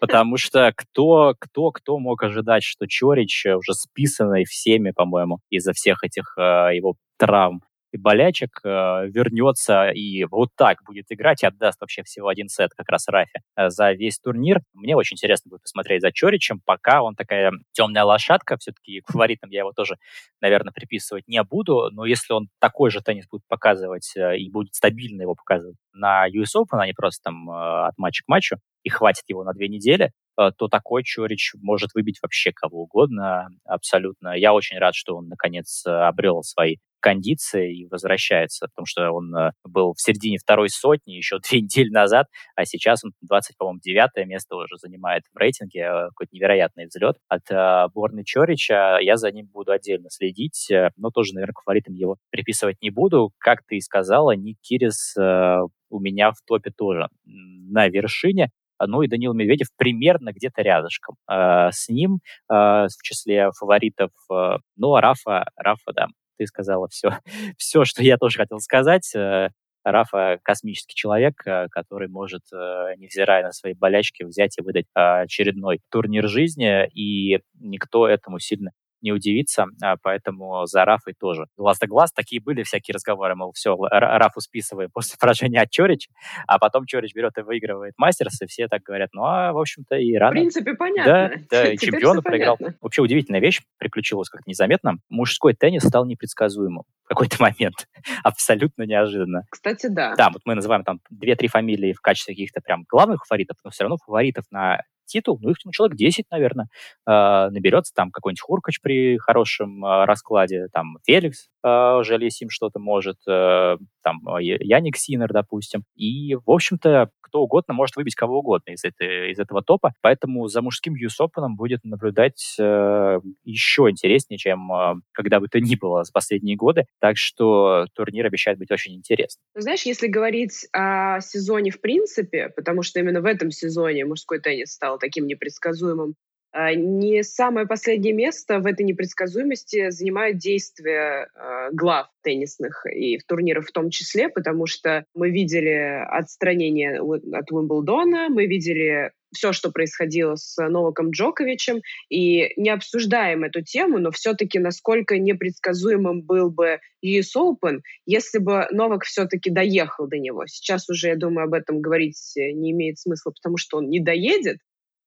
Потому 0.00 0.36
что 0.36 0.72
кто, 0.74 1.34
кто, 1.38 1.70
кто 1.70 1.98
мог 1.98 2.22
ожидать, 2.22 2.62
что 2.62 2.86
Чорич, 2.86 3.46
уже 3.46 3.74
списанный 3.74 4.44
всеми, 4.44 4.90
по-моему, 4.90 5.40
из-за 5.50 5.72
всех 5.72 6.02
этих 6.04 6.34
э, 6.38 6.76
его 6.76 6.94
травм, 7.18 7.62
и 7.92 7.96
болячек 7.96 8.60
э, 8.64 8.68
вернется 9.08 9.90
и 9.90 10.24
вот 10.24 10.50
так 10.56 10.78
будет 10.84 11.06
играть 11.10 11.42
и 11.42 11.46
отдаст 11.46 11.80
вообще 11.80 12.02
всего 12.02 12.28
один 12.28 12.48
сет 12.48 12.70
как 12.76 12.88
раз 12.88 13.08
Рафе 13.08 13.40
э, 13.56 13.70
за 13.70 13.92
весь 13.92 14.18
турнир. 14.18 14.60
Мне 14.74 14.96
очень 14.96 15.14
интересно 15.14 15.50
будет 15.50 15.62
посмотреть 15.62 16.02
за 16.02 16.12
Чоричем, 16.12 16.60
пока 16.64 17.02
он 17.02 17.14
такая 17.14 17.52
темная 17.72 18.04
лошадка, 18.04 18.56
все-таки 18.58 19.00
к 19.00 19.12
фаворитам 19.12 19.50
я 19.50 19.60
его 19.60 19.72
тоже, 19.72 19.96
наверное, 20.40 20.72
приписывать 20.72 21.26
не 21.26 21.42
буду, 21.42 21.90
но 21.92 22.04
если 22.04 22.32
он 22.32 22.48
такой 22.60 22.90
же 22.90 23.00
теннис 23.00 23.26
будет 23.28 23.42
показывать 23.48 24.12
э, 24.16 24.38
и 24.38 24.50
будет 24.50 24.74
стабильно 24.74 25.22
его 25.22 25.34
показывать 25.34 25.76
на 25.92 26.26
US 26.28 26.56
Open, 26.56 26.78
а 26.78 26.86
не 26.86 26.92
просто 26.92 27.24
там 27.24 27.50
э, 27.50 27.86
от 27.88 27.98
матча 27.98 28.22
к 28.24 28.28
матчу, 28.28 28.56
и 28.82 28.88
хватит 28.88 29.24
его 29.28 29.44
на 29.44 29.52
две 29.52 29.68
недели, 29.68 30.12
то 30.56 30.68
такой 30.68 31.02
Чорич 31.04 31.52
может 31.60 31.90
выбить 31.94 32.18
вообще 32.22 32.52
кого 32.52 32.82
угодно 32.82 33.48
абсолютно. 33.64 34.36
Я 34.36 34.52
очень 34.54 34.78
рад, 34.78 34.94
что 34.94 35.16
он 35.16 35.28
наконец 35.28 35.84
э, 35.86 35.90
обрел 35.90 36.42
свои 36.42 36.76
кондиции 37.00 37.80
и 37.80 37.86
возвращается, 37.88 38.66
потому 38.68 38.86
что 38.86 39.10
он 39.10 39.34
э, 39.34 39.50
был 39.64 39.94
в 39.94 40.00
середине 40.00 40.38
второй 40.38 40.68
сотни 40.68 41.12
еще 41.12 41.38
две 41.50 41.62
недели 41.62 41.88
назад, 41.88 42.26
а 42.54 42.64
сейчас 42.64 43.04
он 43.04 43.12
20, 43.22 43.56
по-моему, 43.56 43.80
девятое 43.82 44.24
место 44.26 44.56
уже 44.56 44.76
занимает 44.76 45.24
в 45.34 45.38
рейтинге, 45.38 45.80
э, 45.80 46.06
какой-то 46.08 46.30
невероятный 46.32 46.86
взлет 46.86 47.16
от 47.28 47.50
э, 47.50 47.88
Борны 47.94 48.22
Чорича. 48.24 48.98
Я 49.00 49.16
за 49.16 49.32
ним 49.32 49.46
буду 49.46 49.72
отдельно 49.72 50.10
следить, 50.10 50.68
но 50.96 51.10
тоже, 51.10 51.34
наверное, 51.34 51.54
к 51.54 51.62
фаворитам 51.64 51.94
его 51.94 52.16
приписывать 52.30 52.76
не 52.82 52.90
буду. 52.90 53.32
Как 53.38 53.64
ты 53.66 53.76
и 53.76 53.80
сказала, 53.80 54.32
Ник 54.32 54.58
Кирис 54.60 55.14
у 55.16 55.98
меня 55.98 56.30
в 56.32 56.36
топе 56.46 56.70
тоже 56.70 57.08
на 57.24 57.88
вершине 57.88 58.50
ну 58.86 59.02
и 59.02 59.08
Данил 59.08 59.34
Медведев 59.34 59.68
примерно 59.76 60.32
где-то 60.32 60.62
рядышком 60.62 61.16
э, 61.30 61.70
с 61.72 61.88
ним 61.88 62.20
э, 62.50 62.54
в 62.54 63.02
числе 63.02 63.50
фаворитов. 63.58 64.10
Э, 64.32 64.58
ну, 64.76 64.94
а 64.94 65.00
Рафа, 65.00 65.46
Рафа, 65.56 65.92
да, 65.92 66.06
ты 66.38 66.46
сказала 66.46 66.88
все, 66.88 67.10
все, 67.58 67.84
что 67.84 68.02
я 68.02 68.16
тоже 68.16 68.38
хотел 68.38 68.58
сказать. 68.60 69.14
Э, 69.14 69.50
Рафа 69.84 70.38
космический 70.42 70.94
человек, 70.94 71.34
э, 71.46 71.68
который 71.70 72.08
может, 72.08 72.42
э, 72.52 72.94
невзирая 72.96 73.42
на 73.44 73.52
свои 73.52 73.74
болячки, 73.74 74.24
взять 74.24 74.58
и 74.58 74.62
выдать 74.62 74.86
очередной 74.94 75.80
турнир 75.90 76.28
жизни, 76.28 76.88
и 76.94 77.40
никто 77.58 78.08
этому 78.08 78.38
сильно 78.38 78.72
не 79.02 79.12
удивиться, 79.12 79.66
а, 79.82 79.96
поэтому 80.02 80.66
за 80.66 80.84
Рафой 80.84 81.14
тоже. 81.18 81.46
Глаз 81.56 81.78
да 81.78 81.86
глаз, 81.86 82.12
такие 82.12 82.40
были 82.40 82.62
всякие 82.62 82.94
разговоры, 82.94 83.34
мол, 83.34 83.52
все, 83.52 83.76
Рафу 83.76 84.40
списываем 84.40 84.90
после 84.92 85.16
поражения 85.20 85.60
от 85.60 85.70
Чорича, 85.70 86.10
а 86.46 86.58
потом 86.58 86.86
Чорич 86.86 87.14
берет 87.14 87.36
и 87.38 87.42
выигрывает 87.42 87.94
Мастерс, 87.96 88.40
и 88.42 88.46
все 88.46 88.68
так 88.68 88.82
говорят, 88.82 89.10
ну, 89.12 89.24
а, 89.24 89.52
в 89.52 89.58
общем-то, 89.58 89.96
и 89.96 90.14
рано. 90.16 90.32
В 90.32 90.34
принципе, 90.34 90.74
понятно. 90.74 91.12
Да, 91.12 91.30
да, 91.50 91.72
и 91.72 91.76
чемпиону 91.78 92.22
проиграл. 92.22 92.58
Вообще 92.80 93.02
удивительная 93.02 93.40
вещь 93.40 93.60
приключилась 93.78 94.28
как-то 94.28 94.48
незаметно. 94.48 94.96
Мужской 95.08 95.54
теннис 95.54 95.82
стал 95.82 96.06
непредсказуемым 96.06 96.84
в 97.04 97.08
какой-то 97.08 97.36
момент. 97.40 97.88
Абсолютно 98.22 98.84
неожиданно. 98.84 99.42
Кстати, 99.50 99.86
да. 99.88 100.14
Да, 100.16 100.30
вот 100.32 100.42
мы 100.44 100.54
называем 100.54 100.84
там 100.84 101.00
две-три 101.10 101.48
фамилии 101.48 101.92
в 101.92 102.00
качестве 102.00 102.34
каких-то 102.34 102.60
прям 102.60 102.84
главных 102.88 103.24
фаворитов, 103.26 103.56
но 103.64 103.70
все 103.70 103.84
равно 103.84 103.96
фаворитов 104.04 104.44
на 104.50 104.80
титул, 105.10 105.38
ну, 105.42 105.50
их 105.50 105.56
ну, 105.64 105.72
человек 105.72 105.96
10, 105.96 106.26
наверное, 106.30 106.68
э, 107.06 107.10
наберется, 107.50 107.92
там 107.94 108.10
какой-нибудь 108.10 108.40
Хуркач 108.40 108.80
при 108.80 109.18
хорошем 109.18 109.84
э, 109.84 110.04
раскладе, 110.06 110.68
там 110.72 110.96
Феликс 111.04 111.49
э, 111.64 112.02
Жалесим 112.02 112.50
что-то 112.50 112.78
может, 112.78 113.16
э, 113.28 113.76
там 114.02 114.20
Яник 114.38 114.96
Синер, 114.96 115.32
допустим. 115.32 115.84
И, 115.94 116.34
в 116.34 116.50
общем-то, 116.50 117.10
кто 117.30 117.42
угодно 117.42 117.74
может 117.74 117.96
выбить 117.96 118.14
кого 118.14 118.40
угодно 118.40 118.72
из, 118.72 118.84
этой, 118.84 119.30
из 119.30 119.38
этого 119.38 119.62
топа, 119.62 119.92
поэтому 120.02 120.48
за 120.48 120.62
мужским 120.62 120.94
Open 120.94 121.54
будет 121.56 121.84
наблюдать 121.84 122.56
э, 122.58 123.20
еще 123.44 123.88
интереснее, 123.88 124.38
чем 124.38 124.72
э, 124.72 124.94
когда 125.12 125.40
бы 125.40 125.48
то 125.48 125.60
ни 125.60 125.76
было 125.76 126.02
за 126.04 126.12
последние 126.12 126.56
годы, 126.56 126.86
так 127.00 127.16
что 127.16 127.86
турнир 127.94 128.26
обещает 128.26 128.58
быть 128.58 128.70
очень 128.70 128.94
интересным. 128.94 129.42
Знаешь, 129.54 129.82
если 129.82 130.08
говорить 130.08 130.66
о 130.72 131.20
сезоне 131.20 131.70
в 131.70 131.80
принципе, 131.80 132.50
потому 132.56 132.82
что 132.82 132.98
именно 133.00 133.20
в 133.20 133.26
этом 133.26 133.50
сезоне 133.50 134.04
мужской 134.04 134.40
теннис 134.40 134.72
стал 134.72 134.98
таким 134.98 135.26
непредсказуемым. 135.26 136.14
А, 136.52 136.74
не 136.74 137.22
самое 137.22 137.66
последнее 137.66 138.12
место 138.12 138.58
в 138.58 138.66
этой 138.66 138.84
непредсказуемости 138.84 139.90
занимают 139.90 140.38
действия 140.38 141.28
а, 141.34 141.70
глав 141.70 142.08
теннисных 142.22 142.84
и 142.92 143.18
в 143.18 143.24
турнирах 143.24 143.66
в 143.66 143.72
том 143.72 143.90
числе, 143.90 144.28
потому 144.28 144.66
что 144.66 145.04
мы 145.14 145.30
видели 145.30 146.04
отстранение 146.08 147.00
от 147.00 147.52
Уимблдона, 147.52 148.28
мы 148.30 148.46
видели 148.46 149.12
все, 149.32 149.52
что 149.52 149.70
происходило 149.70 150.34
с 150.34 150.56
Новаком 150.60 151.10
Джоковичем, 151.10 151.82
и 152.08 152.52
не 152.56 152.70
обсуждаем 152.70 153.44
эту 153.44 153.62
тему, 153.62 153.98
но 153.98 154.10
все-таки 154.10 154.58
насколько 154.58 155.18
непредсказуемым 155.18 156.22
был 156.22 156.50
бы 156.50 156.80
US 157.04 157.36
Open, 157.36 157.80
если 158.06 158.38
бы 158.38 158.66
Новак 158.72 159.04
все-таки 159.04 159.50
доехал 159.50 160.08
до 160.08 160.18
него. 160.18 160.46
Сейчас 160.48 160.88
уже, 160.88 161.08
я 161.08 161.16
думаю, 161.16 161.44
об 161.44 161.54
этом 161.54 161.80
говорить 161.80 162.32
не 162.34 162.72
имеет 162.72 162.98
смысла, 162.98 163.30
потому 163.30 163.56
что 163.56 163.78
он 163.78 163.88
не 163.88 164.00
доедет, 164.00 164.58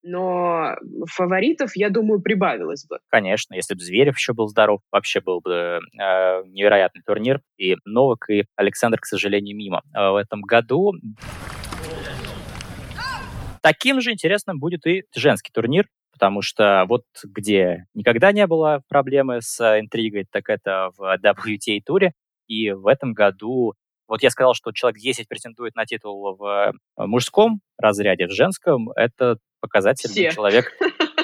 но 0.04 0.76
фаворитов, 1.06 1.74
я 1.74 1.88
думаю, 1.88 2.20
прибавилось 2.20 2.86
бы. 2.86 2.98
Конечно, 3.08 3.54
если 3.54 3.74
бы 3.74 3.80
Зверев 3.80 4.16
еще 4.16 4.34
был 4.34 4.48
здоров, 4.48 4.80
вообще 4.92 5.20
был 5.20 5.40
бы 5.40 5.50
э, 5.50 6.42
невероятный 6.44 7.02
турнир. 7.04 7.40
И 7.56 7.76
Новак, 7.86 8.28
и 8.28 8.44
Александр, 8.54 9.00
к 9.00 9.06
сожалению, 9.06 9.56
мимо. 9.56 9.82
А 9.94 10.12
в 10.12 10.16
этом 10.16 10.42
году 10.42 10.92
таким 13.62 14.02
же 14.02 14.12
интересным 14.12 14.60
будет 14.60 14.86
и 14.86 15.04
женский 15.16 15.50
турнир, 15.52 15.86
потому 16.12 16.42
что 16.42 16.84
вот 16.86 17.04
где 17.24 17.86
никогда 17.94 18.30
не 18.32 18.46
было 18.46 18.82
проблемы 18.88 19.40
с 19.40 19.58
интригой, 19.80 20.26
так 20.30 20.50
это 20.50 20.90
в 20.98 21.18
WTA-туре, 21.18 22.12
и 22.46 22.72
в 22.72 22.86
этом 22.86 23.14
году 23.14 23.72
вот 24.06 24.22
я 24.22 24.28
сказал, 24.28 24.52
что 24.52 24.72
человек 24.72 25.00
10 25.00 25.28
претендует 25.28 25.74
на 25.74 25.86
титул 25.86 26.36
в 26.36 26.74
мужском 26.98 27.60
разряде, 27.78 28.26
в 28.26 28.32
женском 28.32 28.90
это 28.90 29.38
показатель 29.64 30.10
ну, 30.14 30.30
человек, 30.30 30.72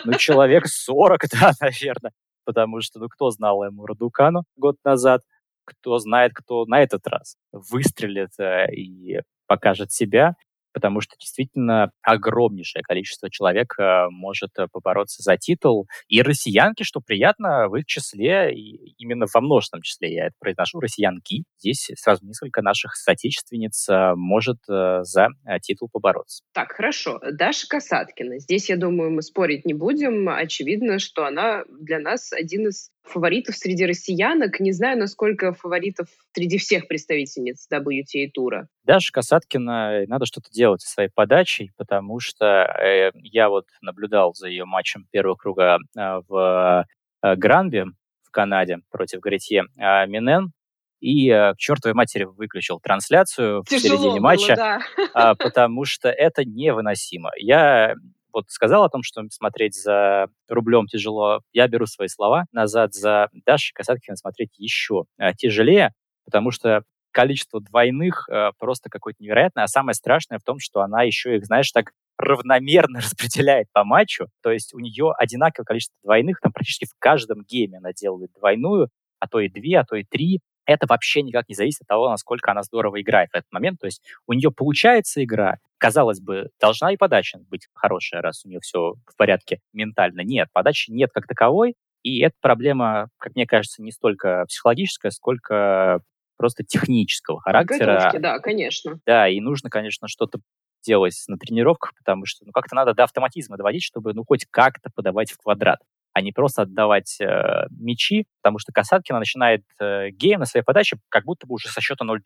ну, 0.06 0.14
человек 0.14 0.66
40, 0.66 1.20
да, 1.38 1.52
наверное, 1.60 2.12
потому 2.44 2.80
что, 2.80 2.98
ну, 2.98 3.08
кто 3.08 3.30
знал 3.30 3.62
ему 3.64 3.84
Радукану 3.84 4.44
год 4.56 4.76
назад, 4.82 5.20
кто 5.66 5.98
знает, 5.98 6.32
кто 6.34 6.64
на 6.64 6.82
этот 6.82 7.06
раз 7.06 7.36
выстрелит 7.52 8.30
э, 8.38 8.72
и 8.74 9.20
покажет 9.46 9.92
себя 9.92 10.36
потому 10.72 11.00
что 11.00 11.16
действительно 11.18 11.90
огромнейшее 12.02 12.82
количество 12.82 13.30
человек 13.30 13.74
э, 13.78 14.08
может 14.10 14.50
э, 14.58 14.66
побороться 14.70 15.22
за 15.22 15.36
титул. 15.36 15.86
И 16.08 16.22
россиянки, 16.22 16.82
что 16.82 17.00
приятно, 17.00 17.68
в 17.68 17.76
их 17.76 17.86
числе, 17.86 18.52
и 18.54 18.94
именно 18.98 19.26
во 19.32 19.40
множественном 19.40 19.82
числе 19.82 20.14
я 20.14 20.26
это 20.26 20.34
произношу, 20.38 20.80
россиянки. 20.80 21.44
Здесь 21.58 21.90
сразу 21.96 22.24
несколько 22.24 22.62
наших 22.62 22.96
соотечественниц 22.96 23.88
э, 23.88 24.14
может 24.14 24.58
за 24.66 25.28
титул 25.62 25.88
побороться. 25.92 26.42
Так, 26.52 26.72
хорошо. 26.72 27.20
Даша 27.32 27.66
Касаткина. 27.68 28.38
Здесь, 28.38 28.68
я 28.68 28.76
думаю, 28.76 29.10
мы 29.10 29.22
спорить 29.22 29.64
не 29.64 29.74
будем. 29.74 30.28
Очевидно, 30.28 30.98
что 30.98 31.24
она 31.24 31.64
для 31.68 31.98
нас 31.98 32.32
один 32.32 32.68
из 32.68 32.90
фаворитов 33.02 33.56
среди 33.56 33.86
россиянок. 33.86 34.60
Не 34.60 34.72
знаю, 34.72 34.98
насколько 34.98 35.52
фаворитов 35.52 36.08
среди 36.32 36.58
всех 36.58 36.88
представительниц 36.88 37.66
WTA-тура. 37.72 38.68
Даша 38.84 39.12
Касаткина, 39.12 40.04
надо 40.06 40.26
что-то 40.26 40.50
делать 40.50 40.82
со 40.82 40.90
своей 40.90 41.08
подачей, 41.08 41.72
потому 41.76 42.20
что 42.20 42.44
э, 42.46 43.10
я 43.14 43.48
вот 43.48 43.66
наблюдал 43.80 44.34
за 44.34 44.48
ее 44.48 44.64
матчем 44.64 45.06
первого 45.10 45.36
круга 45.36 45.78
э, 45.96 46.20
в 46.28 46.86
э, 47.22 47.36
Гранби 47.36 47.86
в 48.22 48.30
Канаде 48.30 48.78
против 48.90 49.20
Гаретье. 49.20 49.64
А 49.78 50.06
Минен 50.06 50.52
и 51.00 51.30
к 51.30 51.54
чертовой 51.56 51.94
матери 51.94 52.24
выключил 52.24 52.78
трансляцию 52.78 53.64
Тяжело 53.66 53.78
в 53.78 53.82
середине 53.82 54.20
было, 54.20 54.20
матча, 54.20 54.54
да. 54.54 54.80
а, 55.14 55.34
потому 55.34 55.86
что 55.86 56.10
это 56.10 56.44
невыносимо. 56.44 57.30
Я 57.38 57.94
вот 58.32 58.44
сказал 58.48 58.84
о 58.84 58.88
том, 58.88 59.02
что 59.02 59.22
смотреть 59.30 59.74
за 59.74 60.28
рублем 60.48 60.86
тяжело. 60.86 61.40
Я 61.52 61.68
беру 61.68 61.86
свои 61.86 62.08
слова 62.08 62.46
назад 62.52 62.94
за 62.94 63.28
Дашей 63.46 63.72
Касаткиной 63.74 64.16
смотреть 64.16 64.50
еще 64.58 65.04
тяжелее, 65.36 65.92
потому 66.24 66.50
что 66.50 66.82
количество 67.10 67.60
двойных 67.60 68.28
э, 68.28 68.52
просто 68.58 68.88
какое-то 68.88 69.22
невероятное. 69.22 69.64
А 69.64 69.68
самое 69.68 69.94
страшное 69.94 70.38
в 70.38 70.44
том, 70.44 70.58
что 70.58 70.80
она 70.80 71.02
еще 71.02 71.36
их, 71.36 71.44
знаешь, 71.44 71.70
так 71.72 71.92
равномерно 72.18 72.98
распределяет 73.00 73.68
по 73.72 73.84
матчу. 73.84 74.28
То 74.42 74.50
есть 74.50 74.74
у 74.74 74.78
нее 74.78 75.12
одинаковое 75.16 75.64
количество 75.64 75.96
двойных, 76.02 76.40
там 76.40 76.52
практически 76.52 76.84
в 76.84 76.94
каждом 76.98 77.42
гейме 77.42 77.78
она 77.78 77.92
делает 77.92 78.30
двойную, 78.36 78.88
а 79.18 79.28
то 79.28 79.40
и 79.40 79.48
две, 79.48 79.78
а 79.78 79.84
то 79.84 79.96
и 79.96 80.04
три. 80.04 80.40
Это 80.70 80.86
вообще 80.88 81.22
никак 81.22 81.48
не 81.48 81.56
зависит 81.56 81.82
от 81.82 81.88
того, 81.88 82.08
насколько 82.08 82.52
она 82.52 82.62
здорово 82.62 83.00
играет 83.00 83.30
в 83.30 83.34
этот 83.34 83.50
момент. 83.50 83.80
То 83.80 83.86
есть 83.86 84.02
у 84.28 84.34
нее 84.34 84.52
получается 84.52 85.22
игра. 85.24 85.56
Казалось 85.78 86.20
бы, 86.20 86.50
должна 86.60 86.92
и 86.92 86.96
подача 86.96 87.40
быть 87.50 87.66
хорошая, 87.74 88.22
раз 88.22 88.44
у 88.44 88.48
нее 88.48 88.60
все 88.60 88.94
в 89.04 89.16
порядке 89.16 89.58
ментально. 89.72 90.20
Нет, 90.20 90.46
подачи 90.52 90.92
нет 90.92 91.10
как 91.12 91.26
таковой. 91.26 91.74
И 92.04 92.20
эта 92.20 92.36
проблема, 92.40 93.08
как 93.18 93.34
мне 93.34 93.46
кажется, 93.46 93.82
не 93.82 93.90
столько 93.90 94.44
психологическая, 94.46 95.10
сколько 95.10 96.02
просто 96.36 96.62
технического 96.62 97.40
характера. 97.40 97.96
Готовки, 97.96 98.18
да, 98.18 98.38
конечно. 98.38 99.00
Да, 99.04 99.28
и 99.28 99.40
нужно, 99.40 99.70
конечно, 99.70 100.06
что-то 100.06 100.38
делать 100.82 101.20
на 101.26 101.36
тренировках, 101.36 101.94
потому 101.96 102.26
что 102.26 102.46
ну, 102.46 102.52
как-то 102.52 102.76
надо 102.76 102.94
до 102.94 103.04
автоматизма 103.04 103.56
доводить, 103.56 103.82
чтобы 103.82 104.14
ну 104.14 104.24
хоть 104.24 104.46
как-то 104.50 104.88
подавать 104.94 105.32
в 105.32 105.36
квадрат, 105.36 105.80
а 106.12 106.22
не 106.22 106.32
просто 106.32 106.62
отдавать 106.62 107.20
э, 107.20 107.66
мячи, 107.70 108.26
потому 108.42 108.58
что 108.58 108.72
Касаткина 108.72 109.18
начинает 109.18 109.62
э, 109.80 110.10
гейм 110.10 110.40
на 110.40 110.46
своей 110.46 110.64
подаче 110.64 110.98
как 111.08 111.24
будто 111.24 111.46
бы 111.46 111.54
уже 111.54 111.68
со 111.68 111.80
счета 111.80 112.04
0-30. 112.04 112.18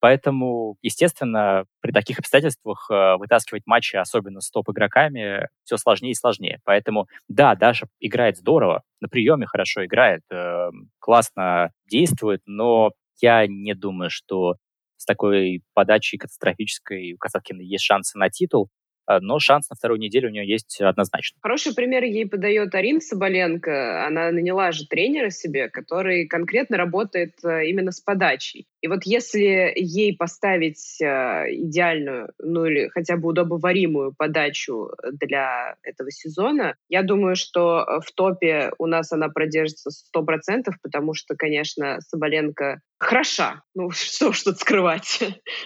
Поэтому, 0.00 0.76
естественно, 0.82 1.64
при 1.80 1.92
таких 1.92 2.18
обстоятельствах 2.18 2.88
э, 2.90 3.16
вытаскивать 3.16 3.62
матчи, 3.66 3.96
особенно 3.96 4.40
с 4.40 4.50
топ-игроками, 4.50 5.48
все 5.64 5.76
сложнее 5.76 6.10
и 6.10 6.16
сложнее. 6.16 6.58
Поэтому, 6.64 7.06
да, 7.28 7.54
Даша 7.54 7.86
играет 8.00 8.36
здорово, 8.36 8.82
на 9.00 9.08
приеме 9.08 9.46
хорошо 9.46 9.84
играет, 9.84 10.22
э, 10.30 10.70
классно 10.98 11.70
действует, 11.88 12.42
но 12.46 12.90
я 13.20 13.46
не 13.46 13.74
думаю, 13.74 14.10
что 14.10 14.56
с 14.96 15.04
такой 15.04 15.62
подачей 15.74 16.18
катастрофической 16.18 17.12
у 17.14 17.18
Касаткина 17.18 17.60
есть 17.60 17.84
шансы 17.84 18.18
на 18.18 18.28
титул. 18.28 18.68
А, 19.06 19.20
но 19.20 19.38
шанс 19.38 19.68
на 19.70 19.76
вторую 19.76 19.98
неделю 19.98 20.28
у 20.28 20.32
нее 20.32 20.46
есть 20.46 20.80
однозначно. 20.80 21.38
Хороший 21.42 21.74
пример 21.74 22.04
ей 22.04 22.26
подает 22.28 22.74
Арина 22.74 23.00
Соболенко. 23.00 24.06
Она 24.06 24.30
наняла 24.30 24.72
же 24.72 24.86
тренера 24.86 25.30
себе, 25.30 25.68
который 25.68 26.26
конкретно 26.26 26.76
работает 26.76 27.34
э, 27.44 27.66
именно 27.66 27.90
с 27.90 28.00
подачей. 28.00 28.66
И 28.82 28.88
вот 28.88 29.04
если 29.04 29.72
ей 29.76 30.16
поставить 30.16 31.00
э, 31.00 31.04
идеальную, 31.54 32.32
ну 32.40 32.66
или 32.66 32.88
хотя 32.88 33.16
бы 33.16 33.28
удобоваримую 33.28 34.12
подачу 34.12 34.90
для 35.12 35.76
этого 35.84 36.10
сезона, 36.10 36.74
я 36.88 37.02
думаю, 37.04 37.36
что 37.36 37.86
в 38.04 38.12
топе 38.12 38.72
у 38.78 38.86
нас 38.86 39.12
она 39.12 39.28
продержится 39.28 39.90
100%, 39.90 40.72
потому 40.82 41.14
что, 41.14 41.36
конечно, 41.36 42.00
Соболенко 42.00 42.80
хороша. 42.98 43.62
Ну, 43.74 43.90
что 43.92 44.32
что 44.32 44.52
скрывать. 44.52 45.20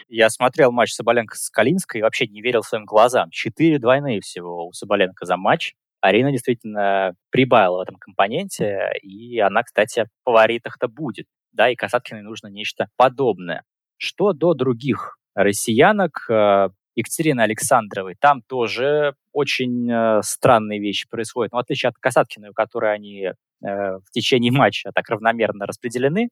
Я 0.08 0.28
смотрел 0.28 0.70
матч 0.70 0.92
Соболенко 0.92 1.36
с 1.36 1.48
Калинской 1.48 2.00
и 2.00 2.02
вообще 2.02 2.26
не 2.26 2.42
верил 2.42 2.62
своим 2.62 2.84
глазам. 2.84 3.30
Четыре 3.30 3.78
двойные 3.78 4.20
всего 4.20 4.66
у 4.66 4.72
Соболенко 4.72 5.24
за 5.24 5.38
матч. 5.38 5.74
Арина 6.02 6.30
действительно 6.30 7.14
прибавила 7.30 7.78
в 7.78 7.80
этом 7.80 7.96
компоненте, 7.96 8.92
и 9.02 9.38
она, 9.40 9.62
кстати, 9.62 10.04
в 10.04 10.24
фаворитах-то 10.24 10.88
будет. 10.88 11.26
Да, 11.56 11.70
и 11.70 11.74
Касаткиной 11.74 12.22
нужно 12.22 12.48
нечто 12.48 12.88
подобное. 12.96 13.64
Что 13.96 14.32
до 14.32 14.54
других 14.54 15.18
россиянок, 15.34 16.26
э, 16.30 16.68
Екатерины 16.94 17.40
Александровой, 17.40 18.16
там 18.18 18.42
тоже 18.42 19.14
очень 19.32 19.90
э, 19.90 20.20
странные 20.22 20.80
вещи 20.80 21.08
происходят. 21.08 21.52
Но 21.52 21.58
в 21.58 21.62
отличие 21.62 21.88
от 21.88 21.96
Касаткиной, 21.96 22.50
у 22.50 22.54
которой 22.54 22.94
они 22.94 23.32
Э, 23.64 23.98
в 24.04 24.10
течение 24.10 24.52
матча 24.52 24.90
так 24.94 25.08
равномерно 25.08 25.66
распределены, 25.66 26.28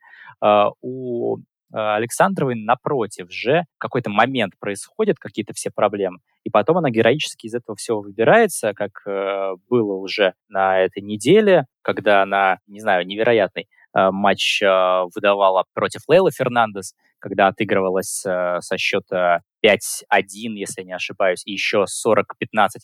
у 0.82 1.38
Александровой 1.72 2.54
напротив 2.54 3.32
же 3.32 3.64
какой-то 3.78 4.08
момент 4.08 4.52
происходит, 4.60 5.18
какие-то 5.18 5.54
все 5.54 5.70
проблемы, 5.74 6.18
и 6.44 6.50
потом 6.50 6.78
она 6.78 6.90
героически 6.90 7.46
из 7.46 7.54
этого 7.54 7.74
всего 7.74 8.00
выбирается, 8.00 8.74
как 8.74 9.02
было 9.68 9.94
уже 9.94 10.34
на 10.48 10.78
этой 10.78 11.02
неделе, 11.02 11.66
когда 11.82 12.22
она, 12.22 12.58
не 12.68 12.78
знаю, 12.78 13.04
невероятный 13.06 13.66
матч 13.94 14.61
выдавала 14.61 15.64
против 15.72 16.02
Лейлы 16.09 16.30
Фернандес, 16.30 16.94
когда 17.18 17.46
отыгрывалась 17.46 18.20
со 18.20 18.76
счета 18.76 19.42
5-1, 19.64 19.78
если 20.57 20.83
не 20.83 20.92
ошибаюсь, 20.92 21.42
и 21.46 21.52
еще 21.52 21.85
40-15 21.85 22.24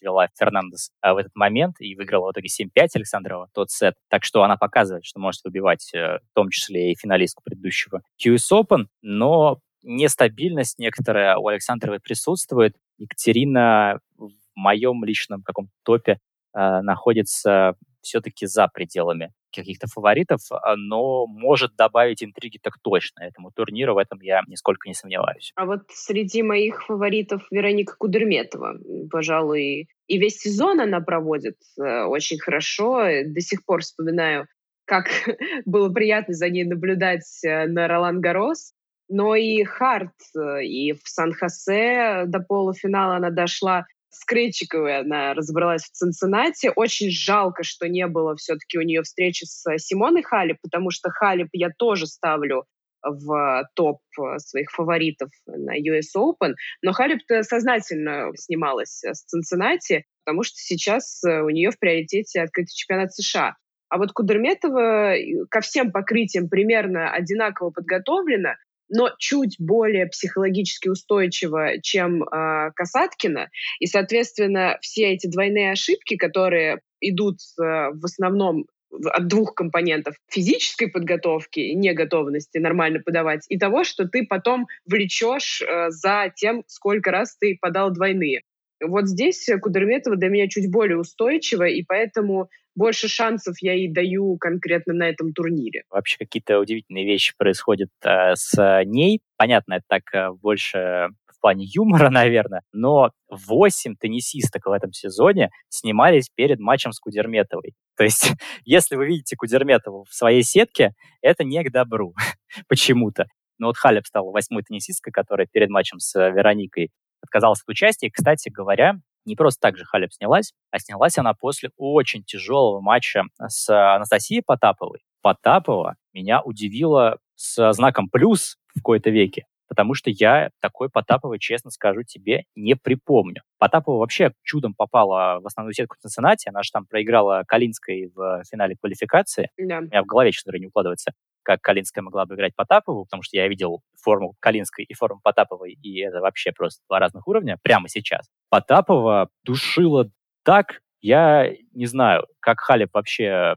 вела 0.00 0.28
Фернандес 0.38 0.90
в 1.02 1.16
этот 1.16 1.34
момент 1.34 1.76
и 1.78 1.94
выиграла 1.94 2.28
в 2.28 2.32
итоге 2.32 2.48
7-5 2.48 2.88
Александрова 2.94 3.48
тот 3.52 3.70
сет. 3.70 3.94
Так 4.08 4.24
что 4.24 4.42
она 4.42 4.56
показывает, 4.56 5.04
что 5.04 5.20
может 5.20 5.44
выбивать 5.44 5.92
э, 5.94 6.18
в 6.18 6.34
том 6.34 6.48
числе 6.48 6.92
и 6.92 6.96
финалистку 6.96 7.42
предыдущего 7.42 8.02
US 8.24 8.50
Open, 8.50 8.86
но 9.02 9.58
нестабильность 9.82 10.78
некоторая 10.78 11.36
у 11.36 11.48
Александровой 11.48 12.00
присутствует. 12.00 12.76
Екатерина 12.98 14.00
в 14.16 14.30
моем 14.54 15.04
личном 15.04 15.42
каком-то 15.42 15.72
топе 15.84 16.18
э, 16.54 16.80
находится 16.80 17.74
все-таки 18.00 18.46
за 18.46 18.68
пределами 18.68 19.32
каких-то 19.54 19.86
фаворитов, 19.86 20.40
а, 20.50 20.76
но 20.76 21.26
может 21.26 21.76
добавить 21.76 22.22
интриги 22.22 22.58
так 22.62 22.74
точно 22.82 23.22
этому 23.22 23.50
турниру, 23.50 23.94
в 23.94 23.98
этом 23.98 24.20
я 24.20 24.42
нисколько 24.46 24.88
не 24.88 24.94
сомневаюсь. 24.94 25.52
А 25.56 25.66
вот 25.66 25.82
среди 25.88 26.42
моих 26.42 26.84
фаворитов 26.86 27.42
Вероника 27.50 27.94
Кудерметова, 27.96 28.78
пожалуй, 29.10 29.88
и 30.06 30.18
весь 30.18 30.38
сезон 30.38 30.80
она 30.80 31.00
проводит 31.00 31.56
э, 31.78 32.02
очень 32.02 32.38
хорошо. 32.38 33.04
До 33.26 33.40
сих 33.40 33.64
пор 33.64 33.82
вспоминаю, 33.82 34.46
как 34.84 35.06
было 35.64 35.88
приятно 35.92 36.34
за 36.34 36.48
ней 36.48 36.64
наблюдать 36.64 37.44
э, 37.44 37.66
на 37.66 37.86
Ролан 37.86 38.20
Гарос. 38.20 38.72
Но 39.08 39.34
и 39.34 39.62
Харт, 39.64 40.14
э, 40.36 40.64
и 40.64 40.92
в 40.92 41.00
Сан-Хосе 41.04 42.24
до 42.26 42.40
полуфинала 42.40 43.16
она 43.16 43.30
дошла 43.30 43.86
с 44.10 44.24
Крейчиковой 44.24 44.98
она 44.98 45.34
разобралась 45.34 45.84
в 45.84 45.92
Цинциннати. 45.92 46.72
Очень 46.74 47.10
жалко, 47.10 47.62
что 47.62 47.88
не 47.88 48.06
было 48.06 48.36
все-таки 48.36 48.78
у 48.78 48.82
нее 48.82 49.02
встречи 49.02 49.44
с 49.44 49.64
Симоной 49.78 50.22
Халип, 50.22 50.58
потому 50.62 50.90
что 50.90 51.10
Халип 51.10 51.48
я 51.52 51.70
тоже 51.70 52.06
ставлю 52.06 52.64
в 53.02 53.64
топ 53.74 54.00
своих 54.36 54.70
фаворитов 54.70 55.30
на 55.46 55.78
US 55.78 56.14
Open, 56.14 56.54
но 56.82 56.92
Халип-то 56.92 57.42
сознательно 57.44 58.30
снималась 58.34 59.02
с 59.02 59.24
Цинциннати, 59.24 60.04
потому 60.24 60.42
что 60.42 60.56
сейчас 60.56 61.22
у 61.24 61.48
нее 61.48 61.70
в 61.70 61.78
приоритете 61.78 62.42
открытый 62.42 62.74
чемпионат 62.74 63.14
США. 63.14 63.56
А 63.88 63.96
вот 63.96 64.12
Кудерметова 64.12 65.14
ко 65.50 65.60
всем 65.62 65.92
покрытиям 65.92 66.48
примерно 66.48 67.10
одинаково 67.10 67.70
подготовлена, 67.70 68.56
но 68.90 69.10
чуть 69.18 69.56
более 69.58 70.06
психологически 70.06 70.88
устойчиво, 70.88 71.80
чем 71.80 72.22
э, 72.22 72.72
Касаткина. 72.74 73.48
И, 73.78 73.86
соответственно, 73.86 74.76
все 74.80 75.12
эти 75.12 75.26
двойные 75.26 75.72
ошибки, 75.72 76.16
которые 76.16 76.80
идут 77.00 77.36
э, 77.58 77.62
в 77.62 78.04
основном 78.04 78.66
от 79.04 79.28
двух 79.28 79.54
компонентов 79.54 80.16
физической 80.28 80.88
подготовки 80.88 81.60
и 81.60 81.76
неготовности 81.76 82.58
нормально 82.58 82.98
подавать, 82.98 83.46
и 83.48 83.56
того, 83.56 83.84
что 83.84 84.08
ты 84.08 84.26
потом 84.26 84.66
влечешь 84.84 85.62
э, 85.62 85.90
за 85.90 86.32
тем, 86.34 86.64
сколько 86.66 87.10
раз 87.10 87.36
ты 87.36 87.56
подал 87.60 87.92
двойные. 87.92 88.42
Вот 88.82 89.08
здесь 89.08 89.48
Кудерметова 89.60 90.16
для 90.16 90.30
меня 90.30 90.48
чуть 90.48 90.70
более 90.70 90.98
устойчива, 90.98 91.64
и 91.64 91.84
поэтому 91.86 92.48
больше 92.74 93.08
шансов 93.08 93.56
я 93.60 93.74
ей 93.74 93.92
даю 93.92 94.36
конкретно 94.38 94.94
на 94.94 95.08
этом 95.08 95.32
турнире. 95.32 95.82
Вообще 95.90 96.18
какие-то 96.18 96.58
удивительные 96.58 97.04
вещи 97.04 97.34
происходят 97.36 97.90
э, 98.04 98.34
с 98.34 98.82
ней. 98.84 99.20
Понятно, 99.36 99.74
это 99.74 99.84
так 99.88 100.02
э, 100.14 100.30
больше 100.32 101.08
в 101.26 101.40
плане 101.40 101.64
юмора, 101.66 102.10
наверное, 102.10 102.62
но 102.72 103.10
восемь 103.28 103.96
теннисисток 103.96 104.66
в 104.66 104.72
этом 104.72 104.92
сезоне 104.92 105.50
снимались 105.68 106.28
перед 106.34 106.60
матчем 106.60 106.92
с 106.92 107.00
Кудерметовой. 107.00 107.74
То 107.96 108.04
есть, 108.04 108.32
если 108.64 108.96
вы 108.96 109.06
видите 109.06 109.36
Кудерметову 109.36 110.04
в 110.08 110.14
своей 110.14 110.42
сетке, 110.42 110.92
это 111.22 111.44
не 111.44 111.62
к 111.64 111.72
добру 111.72 112.14
почему-то. 112.68 113.26
Но 113.58 113.66
вот 113.66 113.76
Халеб 113.76 114.06
стала 114.06 114.30
восьмой 114.30 114.62
теннисисткой, 114.62 115.12
которая 115.12 115.46
перед 115.50 115.68
матчем 115.68 115.98
с 115.98 116.14
Вероникой 116.18 116.90
отказалась 117.22 117.60
от 117.62 117.68
участия. 117.68 118.10
кстати 118.10 118.48
говоря, 118.48 118.94
не 119.24 119.36
просто 119.36 119.60
так 119.60 119.76
же 119.76 119.84
Халеб 119.84 120.12
снялась, 120.12 120.52
а 120.70 120.78
снялась 120.78 121.18
она 121.18 121.34
после 121.34 121.70
очень 121.76 122.22
тяжелого 122.24 122.80
матча 122.80 123.24
с 123.38 123.68
Анастасией 123.68 124.42
Потаповой. 124.44 125.00
Потапова 125.22 125.96
меня 126.12 126.40
удивила 126.42 127.18
с 127.34 127.72
знаком 127.72 128.08
плюс 128.08 128.56
в 128.74 128.82
кои-то 128.82 129.10
веке, 129.10 129.46
потому 129.68 129.94
что 129.94 130.10
я 130.10 130.50
такой 130.60 130.88
Потаповой, 130.88 131.38
честно 131.38 131.70
скажу 131.70 132.02
тебе, 132.02 132.44
не 132.54 132.74
припомню. 132.74 133.42
Потапова 133.58 133.98
вообще 133.98 134.32
чудом 134.42 134.74
попала 134.74 135.40
в 135.40 135.46
основную 135.46 135.74
сетку 135.74 135.96
в 135.96 136.02
Цинциннати, 136.02 136.48
она 136.48 136.62
же 136.62 136.70
там 136.72 136.86
проиграла 136.86 137.44
Калинской 137.46 138.10
в 138.14 138.42
финале 138.50 138.76
квалификации. 138.80 139.50
Да. 139.58 139.78
У 139.78 139.82
меня 139.82 140.02
в 140.02 140.06
голове, 140.06 140.32
говоря, 140.44 140.60
не 140.60 140.66
укладывается. 140.66 141.12
Как 141.42 141.60
Калинская 141.60 142.02
могла 142.02 142.26
бы 142.26 142.34
играть 142.34 142.54
Потапову, 142.56 143.04
потому 143.04 143.22
что 143.22 143.36
я 143.36 143.48
видел 143.48 143.82
форму 144.02 144.34
Калинской 144.40 144.84
и 144.84 144.94
форму 144.94 145.20
Потаповой, 145.22 145.78
и 145.82 146.00
это 146.00 146.20
вообще 146.20 146.52
просто 146.52 146.82
два 146.88 146.98
разных 146.98 147.26
уровня 147.28 147.58
прямо 147.62 147.88
сейчас. 147.88 148.28
Потапова 148.48 149.28
душила 149.44 150.08
так, 150.44 150.80
я 151.00 151.50
не 151.72 151.86
знаю, 151.86 152.26
как 152.40 152.60
Халеп 152.60 152.90
вообще 152.92 153.54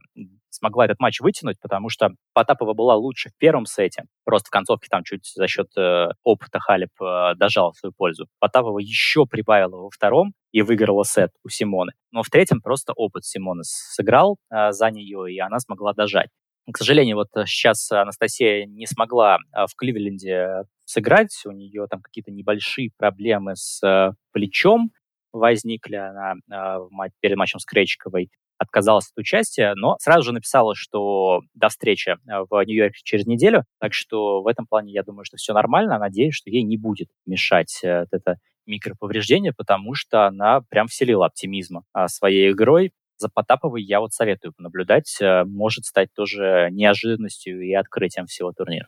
смогла 0.54 0.86
этот 0.86 1.00
матч 1.00 1.20
вытянуть, 1.20 1.60
потому 1.60 1.90
что 1.90 2.10
Потапова 2.34 2.74
была 2.74 2.96
лучше 2.96 3.30
в 3.30 3.38
первом 3.38 3.66
сете. 3.66 4.06
Просто 4.24 4.48
в 4.48 4.52
концовке 4.52 4.88
там 4.90 5.04
чуть 5.04 5.26
за 5.36 5.48
счет 5.48 5.68
э, 5.78 6.10
опыта 6.24 6.60
Халеп 6.60 6.92
э, 7.02 7.34
дожал 7.36 7.74
свою 7.74 7.92
пользу. 7.92 8.28
Потапова 8.40 8.80
еще 8.80 9.26
прибавила 9.26 9.78
во 9.78 9.90
втором 9.90 10.34
и 10.52 10.62
выиграла 10.62 11.04
сет 11.04 11.32
у 11.44 11.50
Симоны. 11.50 11.94
Но 12.12 12.24
в 12.24 12.30
третьем 12.30 12.62
просто 12.62 12.94
опыт 12.94 13.26
Симоны 13.26 13.64
сыграл 13.64 14.38
э, 14.52 14.72
за 14.72 14.92
нее, 14.92 15.34
и 15.34 15.40
она 15.40 15.60
смогла 15.60 15.94
дожать. 15.94 16.30
К 16.72 16.78
сожалению, 16.78 17.18
вот 17.18 17.28
сейчас 17.46 17.92
Анастасия 17.92 18.66
не 18.66 18.88
смогла 18.88 19.38
э, 19.38 19.66
в 19.68 19.76
Кливленде 19.76 20.64
сыграть. 20.86 21.36
У 21.46 21.52
нее 21.52 21.88
там 21.90 22.02
какие-то 22.02 22.32
небольшие 22.32 22.92
проблемы 22.98 23.56
с 23.56 23.86
э, 23.86 24.12
плечом 24.32 24.92
возникли. 25.34 25.96
Она 25.96 26.34
э, 26.50 27.10
перед 27.20 27.36
матчем 27.36 27.60
с 27.60 27.66
Кречковой 27.66 28.30
отказалась 28.58 29.12
от 29.12 29.18
участия, 29.18 29.74
но 29.76 29.98
сразу 30.00 30.24
же 30.24 30.32
написала, 30.32 30.74
что 30.76 31.42
до 31.54 31.70
встречи 31.70 32.10
э, 32.10 32.16
в 32.50 32.64
Нью-Йорке 32.64 33.02
через 33.04 33.26
неделю. 33.26 33.66
Так 33.80 33.94
что 33.94 34.42
в 34.42 34.48
этом 34.48 34.66
плане 34.66 34.94
я 34.94 35.04
думаю, 35.04 35.26
что 35.26 35.38
все 35.38 35.54
нормально. 35.54 36.00
Надеюсь, 36.00 36.36
что 36.36 36.50
ей 36.50 36.64
не 36.64 36.78
будет 36.78 37.10
мешать 37.26 37.80
э, 37.84 38.06
это 38.12 38.38
микроповреждение, 38.66 39.54
потому 39.54 39.94
что 39.94 40.26
она 40.26 40.62
прям 40.70 40.88
вселила 40.88 41.26
оптимизма 41.26 41.84
а, 41.92 42.08
своей 42.08 42.52
игрой. 42.52 42.94
За 43.18 43.30
Потаповой 43.30 43.84
я 43.84 44.00
вот 44.00 44.14
советую 44.14 44.54
понаблюдать. 44.54 45.18
Э, 45.22 45.44
может 45.46 45.86
стать 45.86 46.10
тоже 46.14 46.70
неожиданностью 46.72 47.62
и 47.62 47.74
открытием 47.74 48.26
всего 48.26 48.52
турнира. 48.52 48.88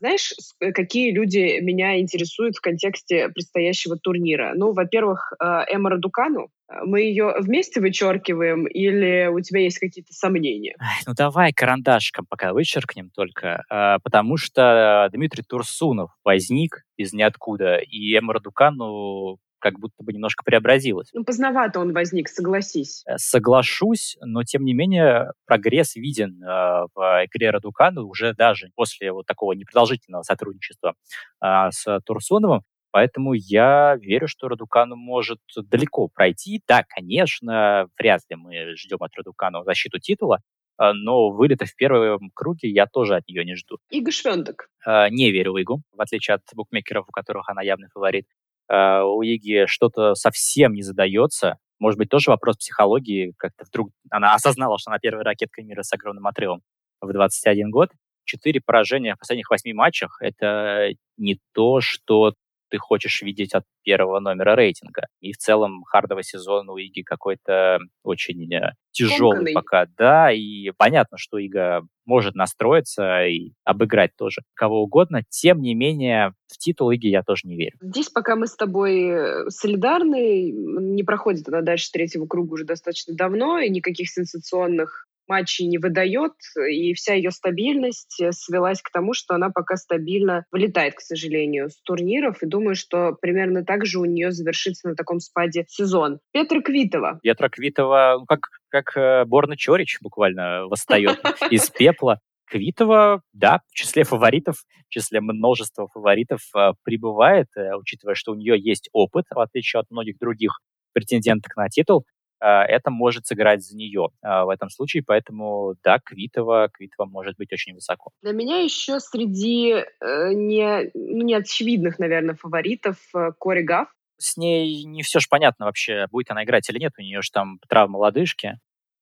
Знаешь, 0.00 0.32
э, 0.60 0.70
какие 0.72 1.12
люди 1.12 1.60
меня 1.60 1.98
интересуют 1.98 2.56
в 2.56 2.60
контексте 2.60 3.28
предстоящего 3.30 3.96
турнира? 3.96 4.52
Ну, 4.54 4.72
во-первых, 4.72 5.32
э, 5.42 5.44
Эмма 5.72 5.90
Радукану. 5.90 6.48
Мы 6.84 7.00
ее 7.00 7.34
вместе 7.40 7.80
вычеркиваем 7.80 8.66
или 8.66 9.26
у 9.26 9.40
тебя 9.40 9.60
есть 9.60 9.78
какие-то 9.78 10.12
сомнения? 10.12 10.76
Ну, 11.06 11.14
давай 11.16 11.52
карандашком 11.52 12.26
пока 12.28 12.52
вычеркнем 12.52 13.08
только, 13.08 13.64
потому 14.04 14.36
что 14.36 15.08
Дмитрий 15.10 15.42
Турсунов 15.42 16.10
возник 16.24 16.84
из 16.98 17.14
ниоткуда, 17.14 17.78
и 17.78 18.14
Эмма 18.14 18.34
Радукану 18.34 19.38
как 19.58 19.78
будто 19.78 20.02
бы 20.02 20.12
немножко 20.12 20.44
преобразилась. 20.44 21.08
Ну, 21.12 21.24
поздновато 21.24 21.80
он 21.80 21.92
возник, 21.92 22.28
согласись. 22.28 23.02
Э, 23.06 23.16
соглашусь, 23.16 24.16
но 24.20 24.44
тем 24.44 24.64
не 24.64 24.74
менее 24.74 25.32
прогресс 25.46 25.96
виден 25.96 26.42
э, 26.42 26.86
в 26.94 27.26
игре 27.26 27.50
Радукану 27.50 28.06
уже 28.06 28.34
даже 28.34 28.70
после 28.74 29.12
вот 29.12 29.26
такого 29.26 29.52
непродолжительного 29.52 30.22
сотрудничества 30.22 30.94
э, 31.42 31.70
с 31.70 32.00
Турсуновым. 32.04 32.62
Поэтому 32.90 33.34
я 33.34 33.96
верю, 34.00 34.28
что 34.28 34.48
Радукану 34.48 34.96
может 34.96 35.40
далеко 35.56 36.08
пройти. 36.08 36.62
Да, 36.66 36.84
конечно, 36.88 37.88
вряд 37.98 38.22
ли 38.30 38.36
мы 38.36 38.76
ждем 38.76 38.98
от 39.00 39.14
Радукану 39.14 39.62
защиту 39.64 39.98
титула, 39.98 40.40
э, 40.80 40.92
но 40.92 41.30
вылета 41.30 41.66
в 41.66 41.74
первом 41.74 42.30
круге 42.34 42.70
я 42.70 42.86
тоже 42.86 43.16
от 43.16 43.28
нее 43.28 43.44
не 43.44 43.56
жду. 43.56 43.78
Ига 43.90 44.10
Швендек. 44.10 44.70
Э, 44.86 45.08
не 45.10 45.30
верю 45.30 45.52
в 45.52 45.62
Игу, 45.62 45.82
в 45.92 46.00
отличие 46.00 46.36
от 46.36 46.42
букмекеров, 46.54 47.08
у 47.08 47.12
которых 47.12 47.48
она 47.48 47.62
явный 47.62 47.88
фаворит. 47.92 48.26
Э, 48.68 49.02
у 49.02 49.22
Иги 49.22 49.66
что-то 49.66 50.14
совсем 50.14 50.74
не 50.74 50.82
задается. 50.82 51.58
Может 51.78 51.98
быть, 51.98 52.08
тоже 52.08 52.30
вопрос 52.30 52.56
психологии. 52.56 53.32
Как-то 53.36 53.64
вдруг 53.64 53.90
она 54.10 54.34
осознала, 54.34 54.78
что 54.78 54.90
она 54.90 54.98
первая 54.98 55.24
ракетка 55.24 55.62
мира 55.62 55.82
с 55.82 55.92
огромным 55.92 56.26
отрывом 56.26 56.62
в 57.00 57.12
21 57.12 57.70
год. 57.70 57.90
Четыре 58.24 58.60
поражения 58.60 59.14
в 59.14 59.18
последних 59.18 59.48
восьми 59.48 59.72
матчах— 59.72 60.18
это 60.20 60.90
не 61.16 61.38
то, 61.54 61.80
что 61.80 62.34
ты 62.68 62.78
хочешь 62.78 63.22
видеть 63.22 63.54
от 63.54 63.64
первого 63.82 64.20
номера 64.20 64.54
рейтинга. 64.54 65.06
И 65.20 65.32
в 65.32 65.38
целом 65.38 65.82
хардовый 65.84 66.24
сезон 66.24 66.68
у 66.68 66.76
Иги 66.76 67.02
какой-то 67.02 67.78
очень 68.02 68.52
э, 68.54 68.72
тяжелый 68.92 69.36
Комканный. 69.36 69.54
пока. 69.54 69.86
Да, 69.96 70.32
и 70.32 70.70
понятно, 70.76 71.18
что 71.18 71.38
Ига 71.38 71.82
может 72.04 72.34
настроиться 72.34 73.26
и 73.26 73.52
обыграть 73.64 74.12
тоже 74.16 74.42
кого 74.54 74.82
угодно. 74.82 75.22
Тем 75.28 75.60
не 75.60 75.74
менее, 75.74 76.32
в 76.46 76.58
титул 76.58 76.90
Иги 76.90 77.08
я 77.08 77.22
тоже 77.22 77.42
не 77.44 77.56
верю. 77.56 77.76
Здесь 77.80 78.08
пока 78.08 78.36
мы 78.36 78.46
с 78.46 78.56
тобой 78.56 79.08
э, 79.08 79.50
солидарны, 79.50 80.50
не 80.50 81.02
проходит 81.02 81.48
она 81.48 81.62
дальше 81.62 81.90
третьего 81.92 82.26
круга 82.26 82.54
уже 82.54 82.64
достаточно 82.64 83.14
давно, 83.14 83.58
и 83.58 83.68
никаких 83.68 84.08
сенсационных 84.10 85.06
матчей 85.28 85.66
не 85.66 85.78
выдает, 85.78 86.32
и 86.70 86.94
вся 86.94 87.14
ее 87.14 87.30
стабильность 87.30 88.20
э, 88.20 88.32
свелась 88.32 88.82
к 88.82 88.90
тому, 88.90 89.14
что 89.14 89.34
она 89.34 89.50
пока 89.50 89.76
стабильно 89.76 90.44
вылетает, 90.50 90.94
к 90.94 91.00
сожалению, 91.00 91.70
с 91.70 91.80
турниров, 91.82 92.42
и 92.42 92.46
думаю, 92.46 92.74
что 92.74 93.12
примерно 93.20 93.64
так 93.64 93.86
же 93.86 93.98
у 93.98 94.04
нее 94.04 94.32
завершится 94.32 94.88
на 94.88 94.94
таком 94.94 95.20
спаде 95.20 95.64
сезон. 95.68 96.18
Петра 96.32 96.60
Квитова. 96.60 97.20
Петра 97.22 97.48
Квитова, 97.48 98.16
ну, 98.20 98.26
как, 98.26 98.48
как 98.68 98.96
э, 98.96 99.24
Борна 99.24 99.56
Чорич 99.56 99.98
буквально 100.00 100.66
восстает 100.66 101.18
из 101.50 101.70
пепла. 101.70 102.20
Квитова, 102.46 103.20
да, 103.34 103.60
в 103.68 103.74
числе 103.74 104.04
фаворитов, 104.04 104.56
в 104.86 104.88
числе 104.88 105.20
множества 105.20 105.86
фаворитов 105.88 106.40
э, 106.56 106.72
прибывает, 106.82 107.48
учитывая, 107.78 108.14
что 108.14 108.32
у 108.32 108.34
нее 108.34 108.58
есть 108.58 108.88
опыт, 108.92 109.26
в 109.30 109.38
отличие 109.38 109.80
от 109.80 109.90
многих 109.90 110.18
других 110.18 110.60
претенденток 110.92 111.56
на 111.56 111.68
титул. 111.68 112.04
А, 112.40 112.64
это 112.64 112.90
может 112.90 113.26
сыграть 113.26 113.64
за 113.64 113.76
нее 113.76 114.08
а, 114.22 114.44
в 114.44 114.50
этом 114.50 114.70
случае, 114.70 115.02
поэтому 115.04 115.74
да, 115.82 115.98
Квитова, 115.98 116.68
Квитова 116.72 117.06
может 117.06 117.36
быть 117.36 117.52
очень 117.52 117.74
высоко. 117.74 118.10
Для 118.22 118.32
меня 118.32 118.60
еще 118.60 119.00
среди 119.00 119.72
э, 119.72 120.32
не, 120.32 120.90
ну, 120.94 121.24
не 121.24 121.34
очевидных, 121.34 121.98
наверное, 121.98 122.36
фаворитов 122.36 122.96
э, 123.14 123.32
Кори 123.38 123.62
Гаф. 123.62 123.88
С 124.18 124.36
ней 124.36 124.84
не 124.84 125.02
все 125.02 125.20
же 125.20 125.26
понятно 125.28 125.66
вообще, 125.66 126.06
будет 126.10 126.30
она 126.30 126.44
играть 126.44 126.68
или 126.70 126.78
нет. 126.78 126.92
У 126.98 127.02
нее 127.02 127.22
же 127.22 127.30
там 127.32 127.58
травма 127.68 127.98
лодыжки 127.98 128.58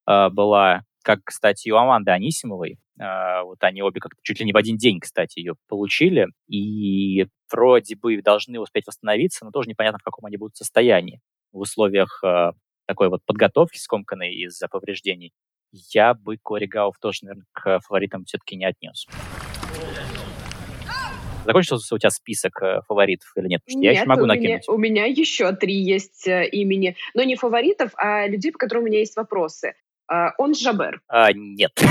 э, 0.09 0.29
была, 0.31 0.83
как, 1.03 1.21
кстати, 1.25 1.71
у 1.71 1.77
Аманды 1.77 2.11
Анисимовой. 2.11 2.79
Вот 2.99 3.59
они 3.61 3.83
обе 3.83 4.01
как-то 4.01 4.19
чуть 4.23 4.41
ли 4.41 4.47
не 4.47 4.55
в 4.55 4.57
один 4.57 4.79
день, 4.79 5.01
кстати, 5.01 5.39
ее 5.39 5.57
получили. 5.69 6.29
И 6.49 7.27
вроде 7.53 7.95
бы 7.95 8.23
должны 8.23 8.59
успеть 8.59 8.87
восстановиться, 8.87 9.45
но 9.45 9.51
тоже 9.51 9.69
непонятно, 9.69 9.99
в 9.99 10.03
каком 10.03 10.25
они 10.25 10.39
будут 10.39 10.57
состоянии 10.57 11.21
в 11.53 11.59
условиях 11.59 12.25
такой 12.87 13.09
вот 13.09 13.21
подготовки 13.27 13.79
скомканной 13.79 14.35
из-за 14.35 14.69
повреждений, 14.69 15.33
я 15.73 16.15
бы 16.15 16.37
Кори 16.43 16.67
Гауф 16.67 16.97
тоже, 17.01 17.21
наверное, 17.23 17.47
к 17.53 17.81
фаворитам 17.81 18.25
все-таки 18.25 18.57
не 18.57 18.65
отнес. 18.65 19.07
Закончился 21.45 21.95
у 21.95 21.99
тебя 21.99 22.11
список 22.11 22.61
э, 22.61 22.81
фаворитов 22.89 23.31
или 23.37 23.47
нет? 23.47 23.63
Потому 23.65 23.83
нет, 23.83 23.95
я 23.95 24.01
еще 24.01 24.09
могу 24.09 24.23
у 24.23 24.27
накинуть. 24.27 24.67
Меня, 24.67 24.75
у 24.75 24.79
меня 24.79 25.05
еще 25.05 25.53
три 25.53 25.75
есть 25.75 26.27
э, 26.27 26.49
имени. 26.49 26.97
Но 27.15 27.23
не 27.23 27.37
фаворитов, 27.37 27.93
а 27.97 28.27
людей, 28.27 28.51
по 28.51 28.59
которым 28.59 28.83
у 28.83 28.87
меня 28.87 28.99
есть 28.99 29.15
вопросы. 29.17 29.75
Uh, 30.11 30.31
он 30.39 30.55
Жабер. 30.55 31.01
Uh, 31.13 31.33
нет. 31.35 31.73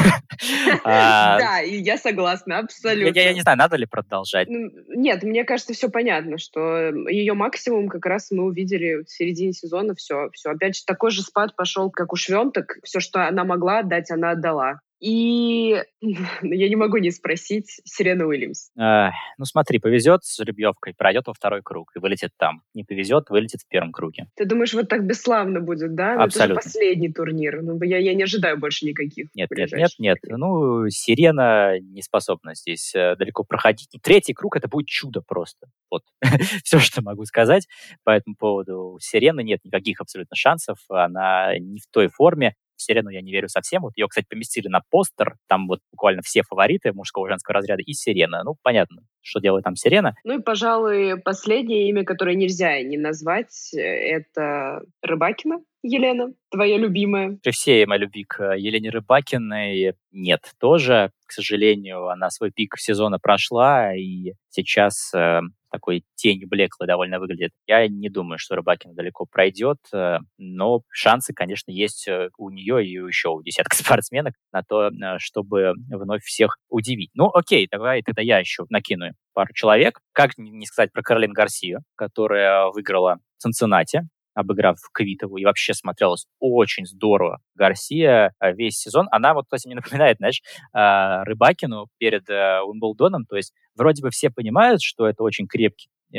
А, 0.84 1.40
да, 1.40 1.60
я 1.60 1.98
согласна, 1.98 2.60
абсолютно. 2.60 3.18
Я 3.18 3.34
не 3.34 3.42
знаю, 3.42 3.58
надо 3.58 3.78
ли 3.78 3.86
продолжать. 3.86 4.48
Нет, 4.50 5.24
мне 5.24 5.44
кажется, 5.46 5.74
все 5.74 5.90
понятно, 5.90 6.38
что 6.38 6.90
ее 7.08 7.34
максимум 7.34 7.88
как 7.88 8.06
раз 8.06 8.32
мы 8.32 8.44
увидели 8.44 9.04
в 9.04 9.10
середине 9.10 9.54
сезона, 9.54 9.96
все. 9.96 10.30
все. 10.34 10.52
Опять 10.52 10.78
же, 10.78 10.84
такой 10.86 11.12
же 11.12 11.22
спад 11.22 11.56
пошел, 11.56 11.90
как 11.90 12.12
у 12.12 12.16
Швенток. 12.16 12.78
Все, 12.84 13.00
что 13.00 13.26
она 13.26 13.44
могла 13.44 13.80
отдать, 13.80 14.12
она 14.12 14.32
отдала. 14.32 14.82
И 15.00 15.76
я 16.42 16.70
не 16.70 16.76
могу 16.76 16.98
не 16.98 17.12
спросить 17.12 17.82
Сирена 17.84 18.26
Уильямс. 18.26 18.70
Э, 18.80 19.10
ну 19.38 19.46
смотри, 19.46 19.80
повезет 19.80 20.24
с 20.24 20.38
жеребьевкой, 20.38 20.94
пройдет 20.98 21.28
во 21.28 21.34
второй 21.34 21.62
круг 21.62 21.92
и 21.96 22.00
вылетит 22.00 22.32
там. 22.38 22.62
Не 22.74 22.84
повезет, 22.84 23.30
вылетит 23.30 23.62
в 23.62 23.68
первом 23.68 23.92
круге. 23.92 24.28
Ты 24.36 24.46
думаешь, 24.46 24.74
вот 24.74 24.90
так 24.90 25.06
бесславно 25.06 25.60
будет, 25.60 25.96
да? 25.96 26.24
Абсолютно. 26.24 26.56
Ну, 26.56 26.60
это 26.60 26.62
же 26.62 26.70
последний 26.70 27.12
турнир. 27.12 27.62
Ну, 27.62 27.82
я, 27.84 27.98
я 27.98 28.14
не 28.14 28.24
ожидаю 28.24 28.58
больше 28.58 28.86
никаких. 28.86 29.28
Нет, 29.34 29.50
нет, 29.52 29.72
нет, 29.74 29.92
нет. 30.00 30.18
Ну, 30.24 30.90
Сирена 30.90 31.80
не 31.80 32.02
способна 32.02 32.56
здесь 32.56 32.94
э, 32.96 33.16
далеко 33.18 33.44
проходить. 33.44 33.90
Третий 34.02 34.34
круг— 34.34 34.56
это 34.58 34.68
будет 34.68 34.88
чудо 34.88 35.22
просто. 35.22 35.68
Вот 35.90 36.04
все, 36.64 36.80
что 36.80 37.02
могу 37.02 37.26
сказать 37.26 37.68
по 38.04 38.12
этому 38.12 38.36
поводу. 38.36 38.94
У 38.96 39.00
Сирены 39.00 39.44
нет 39.44 39.60
никаких 39.64 40.02
абсолютно 40.02 40.36
шансов. 40.36 40.78
Она 40.90 41.58
не 41.58 41.80
в 41.80 41.88
той 41.92 42.08
форме. 42.08 42.56
Сирену 42.78 43.10
я 43.10 43.22
не 43.22 43.32
верю 43.32 43.50
совсем. 43.50 43.84
Вот 43.84 43.98
ее, 43.98 44.08
кстати, 44.08 44.26
поместили 44.30 44.68
на 44.68 44.82
постер. 44.90 45.38
Там 45.48 45.68
вот 45.68 45.80
буквально 45.92 46.22
все 46.24 46.44
фавориты 46.44 46.94
мужского 46.94 47.28
и 47.28 47.30
женского 47.30 47.56
разряда 47.56 47.82
и 47.82 47.94
Сирена. 47.94 48.44
Ну, 48.44 48.56
понятно, 48.64 49.02
что 49.26 49.40
делает 49.40 49.64
там 49.64 49.76
Сирена. 49.76 50.16
Ну 50.24 50.40
и, 50.40 50.42
пожалуй, 50.42 51.20
последнее 51.22 51.90
имя, 51.90 52.04
которое 52.04 52.36
нельзя 52.36 52.82
не 52.82 52.98
назвать, 52.98 53.74
это 53.74 54.82
Рыбакина. 55.02 55.60
Елена, 55.88 56.34
твоя 56.50 56.78
любимая? 56.78 57.38
При 57.44 57.52
всей 57.52 57.86
моей 57.86 58.02
любви 58.02 58.24
к 58.24 58.56
Елене 58.56 58.90
Рыбакиной 58.90 59.94
нет 60.12 60.42
тоже. 60.60 61.12
К 61.28 61.32
сожалению, 61.32 62.08
она 62.08 62.32
свой 62.32 62.52
пик 62.52 62.76
сезона 62.78 63.20
прошла, 63.20 63.96
и 63.96 64.34
сейчас 64.50 65.14
э, 65.14 65.42
такой 65.76 66.04
тень 66.16 66.46
блеклой 66.48 66.88
довольно 66.88 67.20
выглядит. 67.20 67.52
Я 67.68 67.88
не 67.88 68.10
думаю, 68.10 68.38
что 68.40 68.56
Рыбакин 68.56 68.96
далеко 68.96 69.26
пройдет, 69.26 69.78
э, 69.94 70.20
но 70.38 70.82
шансы, 70.90 71.34
конечно, 71.34 71.72
есть 71.72 72.08
э, 72.08 72.30
у 72.38 72.50
нее 72.50 72.86
и 72.86 72.92
еще 72.92 73.30
у 73.30 73.42
десятка 73.42 73.76
спортсменок 73.76 74.34
на 74.52 74.64
то, 74.64 74.88
э, 74.88 75.18
чтобы 75.20 75.74
вновь 75.90 76.24
всех 76.24 76.58
удивить. 76.70 77.12
Ну, 77.14 77.30
окей, 77.34 77.68
давай 77.70 78.02
тогда 78.02 78.22
я 78.22 78.40
еще 78.40 78.64
накину 78.70 79.08
пару 79.34 79.54
человек. 79.54 80.00
Как 80.14 80.38
не 80.38 80.66
сказать 80.66 80.92
про 80.92 81.02
Каролин 81.02 81.34
Гарсию, 81.34 81.82
которая 81.96 82.68
выиграла 82.68 83.20
в 83.38 83.42
Цинциннати 83.42 84.08
обыграв 84.36 84.78
Квитову, 84.92 85.38
и 85.38 85.46
вообще 85.46 85.74
смотрелось 85.74 86.28
очень 86.40 86.86
здорово. 86.86 87.40
Гарсия 87.56 88.34
весь 88.42 88.78
сезон, 88.78 89.08
она 89.10 89.34
вот, 89.34 89.46
кстати, 89.46 89.66
мне 89.66 89.76
напоминает, 89.78 90.18
знаешь, 90.18 90.42
Рыбакину 90.74 91.88
перед 91.98 92.30
Уимблдоном, 92.30 93.26
то 93.26 93.38
есть 93.38 93.54
вроде 93.76 94.04
бы 94.04 94.10
все 94.10 94.30
понимают, 94.30 94.82
что 94.82 95.08
это 95.08 95.24
очень 95.24 95.48
крепкий 95.48 95.88
э, 96.14 96.18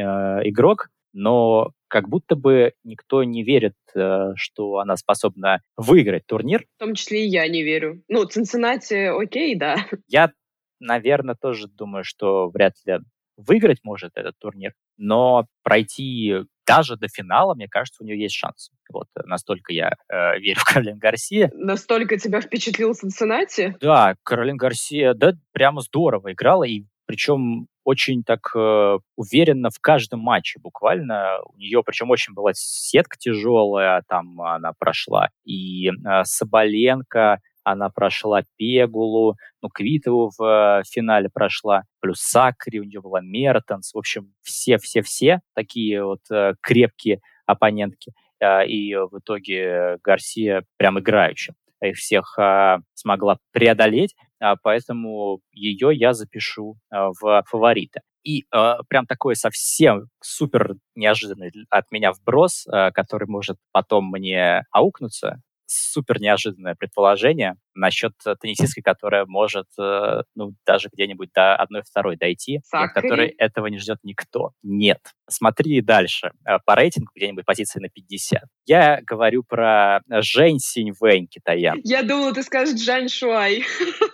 игрок, 0.48 0.88
но 1.12 1.72
как 1.88 2.08
будто 2.08 2.36
бы 2.36 2.72
никто 2.84 3.22
не 3.22 3.42
верит, 3.42 3.74
э, 3.94 4.32
что 4.34 4.78
она 4.78 4.96
способна 4.96 5.60
выиграть 5.76 6.26
турнир. 6.26 6.64
В 6.76 6.80
том 6.80 6.94
числе 6.94 7.24
и 7.24 7.28
я 7.28 7.46
не 7.48 7.62
верю. 7.62 8.02
Ну, 8.08 8.24
Цинциннати, 8.24 9.06
окей, 9.06 9.56
да. 9.56 9.76
Я, 10.08 10.32
наверное, 10.80 11.34
тоже 11.34 11.68
думаю, 11.68 12.04
что 12.04 12.48
вряд 12.48 12.74
ли 12.84 12.98
выиграть 13.36 13.80
может 13.84 14.12
этот 14.14 14.38
турнир, 14.38 14.72
но 14.96 15.46
пройти 15.62 16.34
даже 16.66 16.96
до 16.96 17.06
финала, 17.08 17.54
мне 17.54 17.68
кажется, 17.68 18.02
у 18.02 18.06
нее 18.06 18.20
есть 18.20 18.34
шанс. 18.34 18.70
Вот 18.90 19.06
настолько 19.24 19.72
я 19.72 19.92
э, 20.08 20.38
верю 20.38 20.58
в 20.60 20.64
Каролин 20.64 20.98
Гарсия. 20.98 21.50
Настолько 21.54 22.18
тебя 22.18 22.40
впечатлил 22.40 22.94
Цинциннати? 22.94 23.76
Да, 23.80 24.16
Каролин 24.22 24.56
Гарсия, 24.56 25.14
да, 25.14 25.34
прямо 25.52 25.80
здорово 25.80 26.32
играла, 26.32 26.64
и 26.64 26.84
причем 27.06 27.68
очень 27.84 28.24
так 28.24 28.50
э, 28.56 28.98
уверенно 29.14 29.70
в 29.70 29.78
каждом 29.80 30.20
матче 30.20 30.58
буквально. 30.58 31.38
У 31.44 31.56
нее, 31.56 31.82
причем 31.84 32.10
очень 32.10 32.34
была 32.34 32.50
сетка 32.52 33.16
тяжелая, 33.16 34.02
там 34.08 34.40
она 34.40 34.72
прошла. 34.76 35.28
И 35.44 35.88
э, 35.88 35.92
Соболенко, 36.24 37.38
она 37.66 37.90
прошла 37.90 38.42
Пегулу, 38.56 39.36
ну, 39.60 39.68
Квитову 39.68 40.30
в 40.36 40.80
э, 40.80 40.82
финале 40.88 41.28
прошла, 41.28 41.82
плюс 42.00 42.20
Сакри, 42.20 42.78
у 42.78 42.84
нее 42.84 43.00
была 43.00 43.20
Мертенс. 43.20 43.92
В 43.92 43.98
общем, 43.98 44.32
все-все-все 44.42 45.40
такие 45.54 46.04
вот 46.04 46.20
э, 46.30 46.54
крепкие 46.60 47.20
оппонентки. 47.44 48.12
Э, 48.40 48.64
и 48.66 48.94
в 48.94 49.18
итоге 49.18 49.98
Гарсия 50.04 50.62
прям 50.76 51.00
играющим 51.00 51.54
их 51.82 51.96
всех 51.96 52.38
э, 52.38 52.78
смогла 52.94 53.38
преодолеть. 53.52 54.14
А, 54.40 54.56
поэтому 54.56 55.40
ее 55.52 55.90
я 55.92 56.12
запишу 56.12 56.76
а, 56.90 57.10
в 57.20 57.42
фавориты. 57.46 58.00
И 58.22 58.44
э, 58.52 58.74
прям 58.88 59.06
такой 59.06 59.36
совсем 59.36 60.08
супер 60.20 60.74
неожиданный 60.94 61.52
от 61.70 61.90
меня 61.92 62.12
вброс, 62.12 62.66
э, 62.66 62.90
который 62.92 63.28
может 63.28 63.56
потом 63.72 64.10
мне 64.10 64.64
аукнуться, 64.72 65.40
супер 65.66 66.20
неожиданное 66.20 66.74
предположение 66.74 67.54
насчет 67.74 68.12
э, 68.26 68.34
теннисистки, 68.40 68.80
которая 68.80 69.26
может, 69.26 69.66
э, 69.78 70.22
ну, 70.34 70.54
даже 70.66 70.88
где-нибудь 70.92 71.30
до 71.34 71.56
одной-второй 71.56 72.16
дойти, 72.16 72.60
от 72.70 72.92
которой 72.92 73.28
этого 73.28 73.66
не 73.66 73.78
ждет 73.78 73.98
никто. 74.02 74.52
Нет. 74.62 75.00
Смотри 75.28 75.80
дальше. 75.82 76.30
Э, 76.46 76.58
по 76.64 76.74
рейтингу 76.74 77.10
где-нибудь 77.14 77.44
позиции 77.44 77.80
на 77.80 77.88
50. 77.88 78.42
Я 78.64 79.00
говорю 79.02 79.42
про 79.42 80.00
Жень 80.08 80.58
Синьвэнь, 80.58 81.26
китаян. 81.28 81.80
Я 81.84 82.02
думала, 82.02 82.32
ты 82.32 82.42
скажешь 82.42 82.80
Джань 82.80 83.08
Шуай. 83.08 83.64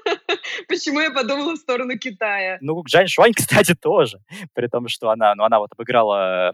Почему 0.69 1.01
я 1.01 1.11
подумала 1.11 1.53
в 1.53 1.59
сторону 1.59 1.99
Китая? 1.99 2.59
Ну, 2.61 2.83
Джань 2.85 3.09
Шуань, 3.09 3.33
кстати, 3.37 3.75
тоже. 3.75 4.19
При 4.55 4.67
том, 4.67 4.89
что 4.89 5.11
она, 5.11 5.35
ну, 5.35 5.45
она 5.45 5.59
вот 5.59 5.71
обыграла 5.73 6.53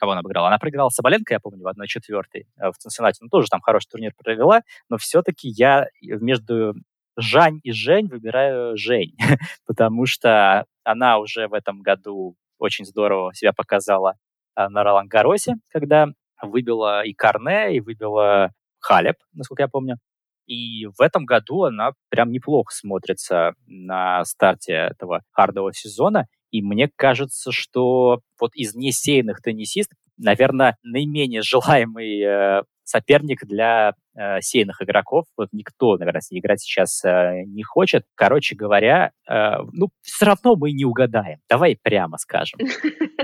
кого 0.00 0.12
она 0.12 0.20
обыграла? 0.20 0.48
Она 0.48 0.58
проиграла 0.58 0.88
Соболенко, 0.88 1.34
я 1.34 1.40
помню, 1.40 1.62
в 1.62 1.68
1-4 1.68 2.22
э, 2.34 2.70
в 2.70 2.76
Цинциннати. 2.78 3.18
Ну, 3.22 3.28
тоже 3.28 3.48
там 3.48 3.60
хороший 3.60 3.88
турнир 3.88 4.12
провела, 4.16 4.62
но 4.88 4.96
все-таки 4.96 5.48
я 5.48 5.86
между 6.00 6.74
Жань 7.16 7.60
и 7.62 7.72
Жень 7.72 8.08
выбираю 8.08 8.76
Жень, 8.76 9.14
потому 9.66 10.06
что 10.06 10.64
она 10.84 11.18
уже 11.18 11.48
в 11.48 11.54
этом 11.54 11.82
году 11.82 12.34
очень 12.58 12.84
здорово 12.84 13.34
себя 13.34 13.52
показала 13.52 14.14
э, 14.56 14.68
на 14.68 14.82
Ролан 14.82 15.06
Гаросе, 15.06 15.56
когда 15.68 16.08
выбила 16.42 17.04
и 17.04 17.12
Карне, 17.12 17.76
и 17.76 17.80
выбила 17.80 18.52
Халеп, 18.80 19.16
насколько 19.32 19.62
я 19.62 19.68
помню. 19.68 19.98
И 20.46 20.86
в 20.86 21.00
этом 21.00 21.26
году 21.26 21.64
она 21.64 21.92
прям 22.08 22.32
неплохо 22.32 22.74
смотрится 22.74 23.54
на 23.66 24.24
старте 24.24 24.72
этого 24.72 25.22
хардового 25.30 25.72
сезона. 25.72 26.26
И 26.50 26.62
мне 26.62 26.88
кажется, 26.94 27.52
что 27.52 28.20
вот 28.40 28.54
из 28.54 28.74
несеянных 28.74 29.40
теннисистов, 29.42 29.98
наверное, 30.16 30.76
наименее 30.82 31.42
желаемый 31.42 32.20
э, 32.20 32.62
соперник 32.90 33.46
для 33.46 33.94
э, 34.16 34.40
сейных 34.40 34.82
игроков. 34.82 35.26
Вот 35.36 35.48
никто, 35.52 35.96
наверное, 35.96 36.20
с 36.20 36.30
ней 36.30 36.40
играть 36.40 36.60
сейчас 36.60 37.04
э, 37.04 37.44
не 37.46 37.62
хочет. 37.62 38.04
Короче 38.16 38.56
говоря, 38.56 39.12
э, 39.28 39.58
ну, 39.72 39.88
все 40.02 40.26
равно 40.26 40.56
мы 40.56 40.72
не 40.72 40.84
угадаем. 40.84 41.38
Давай 41.48 41.78
прямо 41.80 42.18
скажем. 42.18 42.60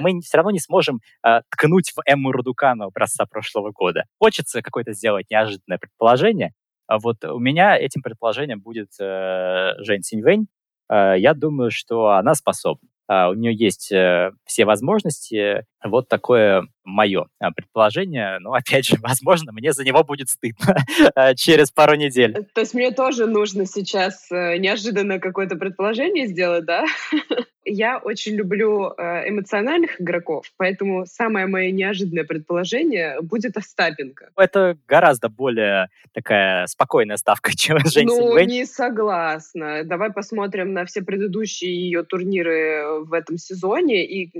Мы 0.00 0.20
все 0.20 0.36
равно 0.36 0.50
не 0.50 0.60
сможем 0.60 1.00
э, 1.26 1.40
ткнуть 1.50 1.92
в 1.94 2.00
Эмму 2.06 2.32
Рудукану 2.32 2.86
образца 2.86 3.26
прошлого 3.26 3.72
года. 3.72 4.04
Хочется 4.18 4.62
какое-то 4.62 4.92
сделать 4.92 5.26
неожиданное 5.30 5.78
предположение. 5.78 6.52
А 6.86 6.98
вот 6.98 7.24
у 7.24 7.38
меня 7.38 7.76
этим 7.76 8.02
предположением 8.02 8.60
будет 8.60 8.90
э, 9.00 9.72
Жень 9.78 10.02
Синьвэнь. 10.02 10.46
Э, 10.88 11.14
я 11.18 11.34
думаю, 11.34 11.70
что 11.70 12.10
она 12.10 12.34
способна. 12.34 12.88
Uh, 13.10 13.30
у 13.30 13.34
нее 13.34 13.54
есть 13.54 13.92
uh, 13.92 14.32
все 14.44 14.64
возможности. 14.64 15.64
Вот 15.84 16.08
такое 16.08 16.66
мое 16.84 17.26
uh, 17.42 17.50
предположение. 17.54 18.38
Но, 18.40 18.52
опять 18.52 18.86
же, 18.86 18.96
возможно, 19.02 19.52
мне 19.52 19.72
за 19.72 19.84
него 19.84 20.02
будет 20.04 20.28
стыдно 20.28 20.76
через 21.36 21.70
пару 21.70 21.94
недель. 21.94 22.46
То 22.54 22.60
есть 22.60 22.74
мне 22.74 22.90
тоже 22.90 23.26
нужно 23.26 23.66
сейчас 23.66 24.26
э, 24.30 24.56
неожиданно 24.58 25.20
какое-то 25.20 25.56
предположение 25.56 26.26
сделать, 26.26 26.64
да? 26.64 26.84
Я 27.68 27.98
очень 27.98 28.36
люблю 28.36 28.92
э, 28.96 29.28
эмоциональных 29.28 30.00
игроков, 30.00 30.46
поэтому 30.56 31.04
самое 31.04 31.46
мое 31.46 31.72
неожиданное 31.72 32.22
предположение 32.22 33.20
будет 33.20 33.56
Остапенко. 33.56 34.30
Это 34.36 34.78
гораздо 34.86 35.28
более 35.28 35.88
такая 36.12 36.66
спокойная 36.68 37.16
ставка, 37.16 37.56
чем 37.56 37.78
Жень 37.84 38.06
Ну, 38.06 38.16
Синьвэнь. 38.16 38.48
не 38.48 38.66
согласна. 38.66 39.82
Давай 39.82 40.12
посмотрим 40.12 40.74
на 40.74 40.84
все 40.84 41.02
предыдущие 41.02 41.74
ее 41.74 42.04
турниры 42.04 42.95
в 43.04 43.12
этом 43.12 43.36
сезоне, 43.36 44.04
и 44.04 44.30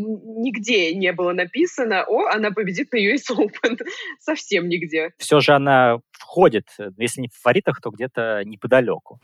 нигде 0.00 0.94
не 0.94 1.12
было 1.12 1.32
написано, 1.32 2.04
о, 2.06 2.28
она 2.28 2.50
победит 2.50 2.92
на 2.92 2.96
US 2.96 3.30
Open. 3.30 3.78
Совсем 4.20 4.68
нигде. 4.68 5.10
Все 5.18 5.40
же 5.40 5.52
она 5.52 6.00
входит, 6.12 6.68
если 6.98 7.22
не 7.22 7.28
в 7.28 7.34
фаворитах, 7.34 7.80
то 7.80 7.90
где-то 7.90 8.42
неподалеку. 8.44 9.20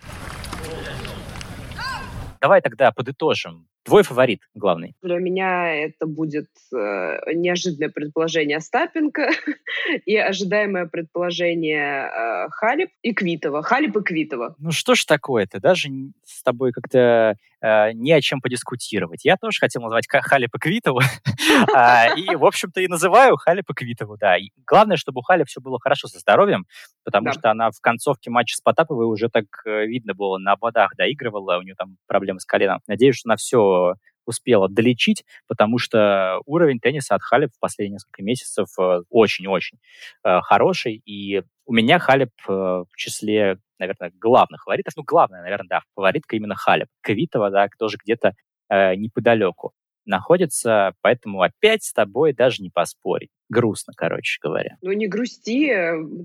Давай 2.40 2.60
тогда 2.60 2.92
подытожим. 2.92 3.66
Твой 3.84 4.02
фаворит 4.02 4.42
главный? 4.54 4.94
Для 5.02 5.16
меня 5.16 5.74
это 5.74 6.06
будет 6.06 6.48
э, 6.74 6.76
неожиданное 7.34 7.88
предположение 7.88 8.58
Остапенко 8.58 9.30
и 10.04 10.14
ожидаемое 10.14 10.86
предположение 10.86 12.04
э, 12.04 12.48
Халип 12.50 12.90
и 13.02 13.14
Квитова. 13.14 13.62
Халип 13.62 13.96
и 13.96 14.02
Квитова. 14.02 14.54
Ну 14.58 14.72
что 14.72 14.94
ж 14.94 15.04
такое-то? 15.06 15.58
Даже 15.58 15.88
с 16.24 16.42
тобой 16.42 16.72
как-то 16.72 17.36
э, 17.60 17.92
не 17.92 18.12
о 18.12 18.20
чем 18.20 18.40
подискутировать. 18.40 19.24
Я 19.24 19.36
тоже 19.36 19.58
хотел 19.58 19.82
назвать 19.82 20.06
Халип 20.08 20.54
и 20.54 20.58
Квитову. 20.58 21.00
А, 21.74 22.14
и, 22.14 22.36
в 22.36 22.44
общем-то, 22.44 22.80
и 22.80 22.88
называю 22.88 23.36
Халип 23.36 23.68
и 23.70 23.74
Квитову, 23.74 24.16
да. 24.16 24.36
главное, 24.66 24.96
чтобы 24.96 25.20
у 25.20 25.22
Халип 25.22 25.48
все 25.48 25.60
было 25.60 25.78
хорошо 25.80 26.06
со 26.06 26.18
здоровьем, 26.18 26.66
потому 27.04 27.32
что 27.32 27.50
она 27.50 27.70
в 27.70 27.80
концовке 27.80 28.30
матча 28.30 28.56
с 28.56 28.60
Потаповой 28.60 29.06
уже 29.06 29.28
так 29.28 29.44
э, 29.64 29.86
видно 29.86 30.14
было, 30.14 30.38
на 30.38 30.52
ободах 30.52 30.94
доигрывала, 30.96 31.58
у 31.58 31.62
нее 31.62 31.74
там 31.76 31.96
проблемы 32.06 32.40
с 32.40 32.44
коленом. 32.44 32.80
Надеюсь, 32.86 33.16
что 33.16 33.28
она 33.28 33.36
все 33.36 33.94
успела 34.24 34.68
долечить, 34.68 35.24
потому 35.48 35.78
что 35.78 36.40
уровень 36.44 36.80
тенниса 36.80 37.14
от 37.14 37.22
Халеб 37.22 37.50
в 37.54 37.58
последние 37.58 37.94
несколько 37.94 38.22
месяцев 38.22 38.68
э, 38.78 39.00
очень-очень 39.08 39.78
э, 40.24 40.40
хороший. 40.42 41.02
И 41.04 41.42
у 41.66 41.72
меня 41.72 41.98
Халеб 41.98 42.30
в 42.46 42.86
числе, 42.96 43.58
наверное, 43.78 44.12
главных 44.18 44.64
фаворитов. 44.64 44.94
Ну, 44.96 45.02
главная, 45.04 45.42
наверное, 45.42 45.68
да, 45.68 45.82
фаворитка 45.94 46.36
именно 46.36 46.54
Халеб. 46.54 46.88
Квитова, 47.02 47.50
да, 47.50 47.68
тоже 47.78 47.98
где-то 48.02 48.34
э, 48.68 48.94
неподалеку 48.94 49.72
находится, 50.08 50.94
поэтому 51.02 51.42
опять 51.42 51.84
с 51.84 51.92
тобой 51.92 52.32
даже 52.32 52.62
не 52.62 52.70
поспорить. 52.70 53.30
Грустно, 53.48 53.92
короче 53.96 54.38
говоря. 54.42 54.76
Ну, 54.82 54.92
не 54.92 55.06
грусти. 55.06 55.70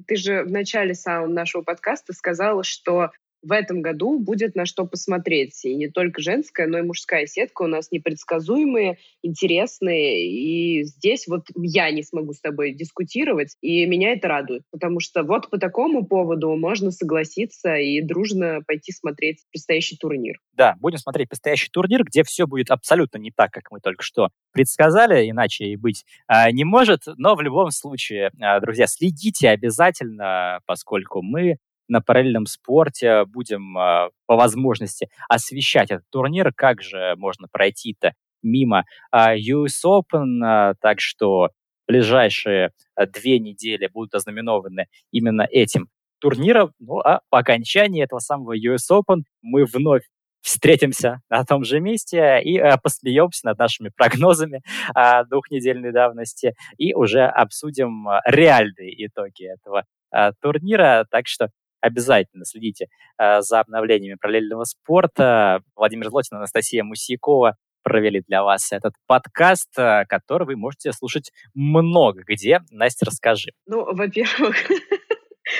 Ты 0.07 0.15
же 0.15 0.43
в 0.43 0.51
начале 0.51 0.93
самого 0.93 1.27
нашего 1.27 1.61
подкаста 1.61 2.13
сказала, 2.13 2.63
что 2.63 3.11
в 3.43 3.51
этом 3.51 3.81
году 3.81 4.19
будет 4.19 4.55
на 4.55 4.65
что 4.65 4.85
посмотреть. 4.85 5.63
И 5.65 5.75
не 5.75 5.89
только 5.89 6.21
женская, 6.21 6.67
но 6.67 6.79
и 6.79 6.83
мужская 6.83 7.27
сетка 7.27 7.63
у 7.63 7.67
нас 7.67 7.91
непредсказуемые, 7.91 8.97
интересные. 9.21 10.29
И 10.29 10.83
здесь 10.83 11.27
вот 11.27 11.47
я 11.55 11.91
не 11.91 12.03
смогу 12.03 12.33
с 12.33 12.39
тобой 12.39 12.73
дискутировать, 12.73 13.55
и 13.61 13.85
меня 13.85 14.13
это 14.13 14.27
радует. 14.27 14.63
Потому 14.71 14.99
что 14.99 15.23
вот 15.23 15.49
по 15.49 15.57
такому 15.57 16.05
поводу 16.05 16.55
можно 16.55 16.91
согласиться 16.91 17.75
и 17.75 18.01
дружно 18.01 18.61
пойти 18.65 18.91
смотреть 18.91 19.39
предстоящий 19.51 19.97
турнир. 19.97 20.39
Да, 20.53 20.75
будем 20.79 20.97
смотреть 20.97 21.29
предстоящий 21.29 21.69
турнир, 21.69 22.03
где 22.03 22.23
все 22.23 22.47
будет 22.47 22.71
абсолютно 22.71 23.17
не 23.17 23.31
так, 23.31 23.51
как 23.51 23.71
мы 23.71 23.79
только 23.79 24.03
что 24.03 24.29
предсказали, 24.51 25.29
иначе 25.29 25.65
и 25.65 25.75
быть 25.75 26.05
а, 26.27 26.51
не 26.51 26.63
может. 26.63 27.01
Но 27.17 27.35
в 27.35 27.41
любом 27.41 27.71
случае, 27.71 28.31
а, 28.39 28.59
друзья, 28.59 28.87
следите 28.87 29.49
обязательно, 29.49 30.59
поскольку 30.65 31.21
мы 31.21 31.57
на 31.93 32.01
параллельном 32.01 32.47
спорте 32.47 33.25
будем 33.25 33.77
а, 33.77 34.09
по 34.25 34.35
возможности 34.35 35.09
освещать 35.29 35.91
этот 35.91 36.09
турнир. 36.09 36.51
Как 36.53 36.81
же 36.81 37.15
можно 37.17 37.47
пройти-то 37.51 38.13
мимо 38.41 38.85
а, 39.11 39.37
US 39.37 39.85
Open? 39.85 40.43
А, 40.43 40.73
так 40.81 40.99
что 40.99 41.49
ближайшие 41.87 42.71
две 43.13 43.39
недели 43.39 43.87
будут 43.87 44.15
ознаменованы 44.15 44.87
именно 45.11 45.43
этим 45.43 45.87
турниром. 46.19 46.71
Ну 46.79 46.99
а 46.99 47.21
по 47.29 47.39
окончании 47.39 48.03
этого 48.03 48.19
самого 48.19 48.57
US 48.57 48.89
Open 48.91 49.23
мы 49.41 49.65
вновь 49.65 50.03
встретимся 50.43 51.21
на 51.29 51.45
том 51.45 51.63
же 51.63 51.79
месте 51.79 52.41
и 52.43 52.57
э, 52.57 52.77
посмеемся 52.81 53.47
над 53.47 53.57
нашими 53.57 53.89
прогнозами 53.95 54.61
э, 54.95 55.25
двухнедельной 55.25 55.91
давности 55.91 56.53
и 56.77 56.93
уже 56.93 57.21
обсудим 57.21 58.07
реальные 58.25 59.07
итоги 59.07 59.51
этого 59.53 59.85
э, 60.13 60.31
турнира. 60.41 61.05
Так 61.09 61.27
что 61.27 61.49
обязательно 61.83 62.45
следите 62.45 62.87
э, 63.17 63.41
за 63.41 63.59
обновлениями 63.59 64.17
параллельного 64.19 64.63
спорта. 64.63 65.61
Владимир 65.75 66.09
Злотин, 66.09 66.37
Анастасия 66.37 66.83
Мусякова 66.83 67.57
провели 67.83 68.23
для 68.25 68.43
вас 68.43 68.71
этот 68.71 68.93
подкаст, 69.05 69.69
э, 69.77 70.05
который 70.07 70.47
вы 70.47 70.55
можете 70.55 70.93
слушать 70.93 71.31
много 71.53 72.23
где. 72.25 72.61
Настя, 72.71 73.05
расскажи. 73.05 73.51
Ну, 73.67 73.93
во-первых, 73.93 74.55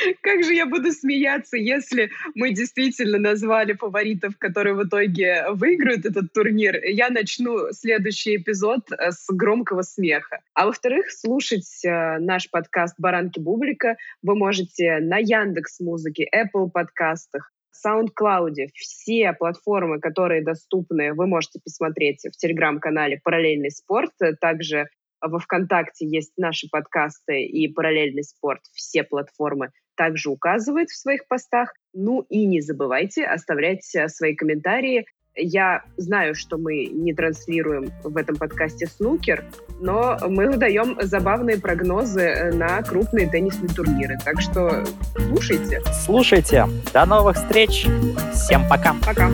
Как 0.22 0.44
же 0.44 0.54
я 0.54 0.66
буду 0.66 0.92
смеяться, 0.92 1.58
если 1.58 2.12
мы 2.36 2.52
действительно 2.52 3.18
назвали 3.18 3.74
фаворитов, 3.74 4.38
которые 4.38 4.76
в 4.76 4.84
итоге 4.84 5.46
выиграют 5.52 6.06
этот 6.06 6.34
турнир. 6.34 6.80
Я 6.84 7.10
начну 7.10 7.72
следующий 7.72 8.38
эпизод 8.38 8.92
э, 8.92 9.12
с 9.12 9.26
громкого 9.30 9.82
смеха. 9.82 10.40
А 10.54 10.66
во-вторых, 10.66 11.12
слушать 11.12 11.84
э, 11.86 12.18
наш 12.20 12.50
подкаст 12.50 12.96
«Баранки 12.98 13.40
Бублика» 13.40 13.96
вы 14.22 14.36
можете 14.36 15.00
на 15.00 15.18
Яндекс 15.18 15.80
Музыке, 15.80 16.28
Apple 16.34 16.70
подкастах, 16.70 17.52
SoundCloud, 17.86 18.70
все 18.76 19.34
платформы, 19.34 20.00
которые 20.00 20.44
доступны, 20.44 21.14
вы 21.14 21.28
можете 21.28 21.60
посмотреть 21.64 22.22
в 22.24 22.38
телеграм-канале 22.38 23.20
«Параллельный 23.24 23.72
спорт». 23.72 24.12
Также 24.40 24.88
во 25.24 25.40
ВКонтакте 25.40 26.08
есть 26.08 26.34
наши 26.38 26.68
подкасты 26.70 27.44
и 27.44 27.68
параллельный 27.68 28.24
спорт, 28.24 28.62
все 28.74 29.04
платформы 29.04 29.70
также 29.96 30.30
указывает 30.30 30.90
в 30.90 30.98
своих 30.98 31.28
постах. 31.28 31.74
Ну 31.94 32.26
и 32.30 32.46
не 32.46 32.62
забывайте 32.62 33.26
оставлять 33.26 33.84
э, 33.96 34.08
свои 34.08 34.36
комментарии. 34.36 35.06
Я 35.36 35.84
знаю, 35.98 36.36
что 36.36 36.58
мы 36.58 36.86
не 36.86 37.14
транслируем 37.14 37.92
в 38.04 38.18
этом 38.18 38.36
подкасте 38.36 38.86
снукер, 38.86 39.44
но 39.80 40.18
мы 40.28 40.48
выдаем 40.48 40.98
забавные 41.02 41.60
прогнозы 41.60 42.22
э, 42.22 42.52
на 42.54 42.82
крупные 42.84 43.30
теннисные 43.30 43.70
турниры. 43.70 44.18
Так 44.24 44.42
что 44.42 44.84
слушайте. 45.16 45.82
Слушайте. 46.06 46.66
До 46.94 47.06
новых 47.06 47.38
встреч. 47.38 47.88
Всем 48.34 48.68
пока. 48.70 48.96
Пока. 49.06 49.30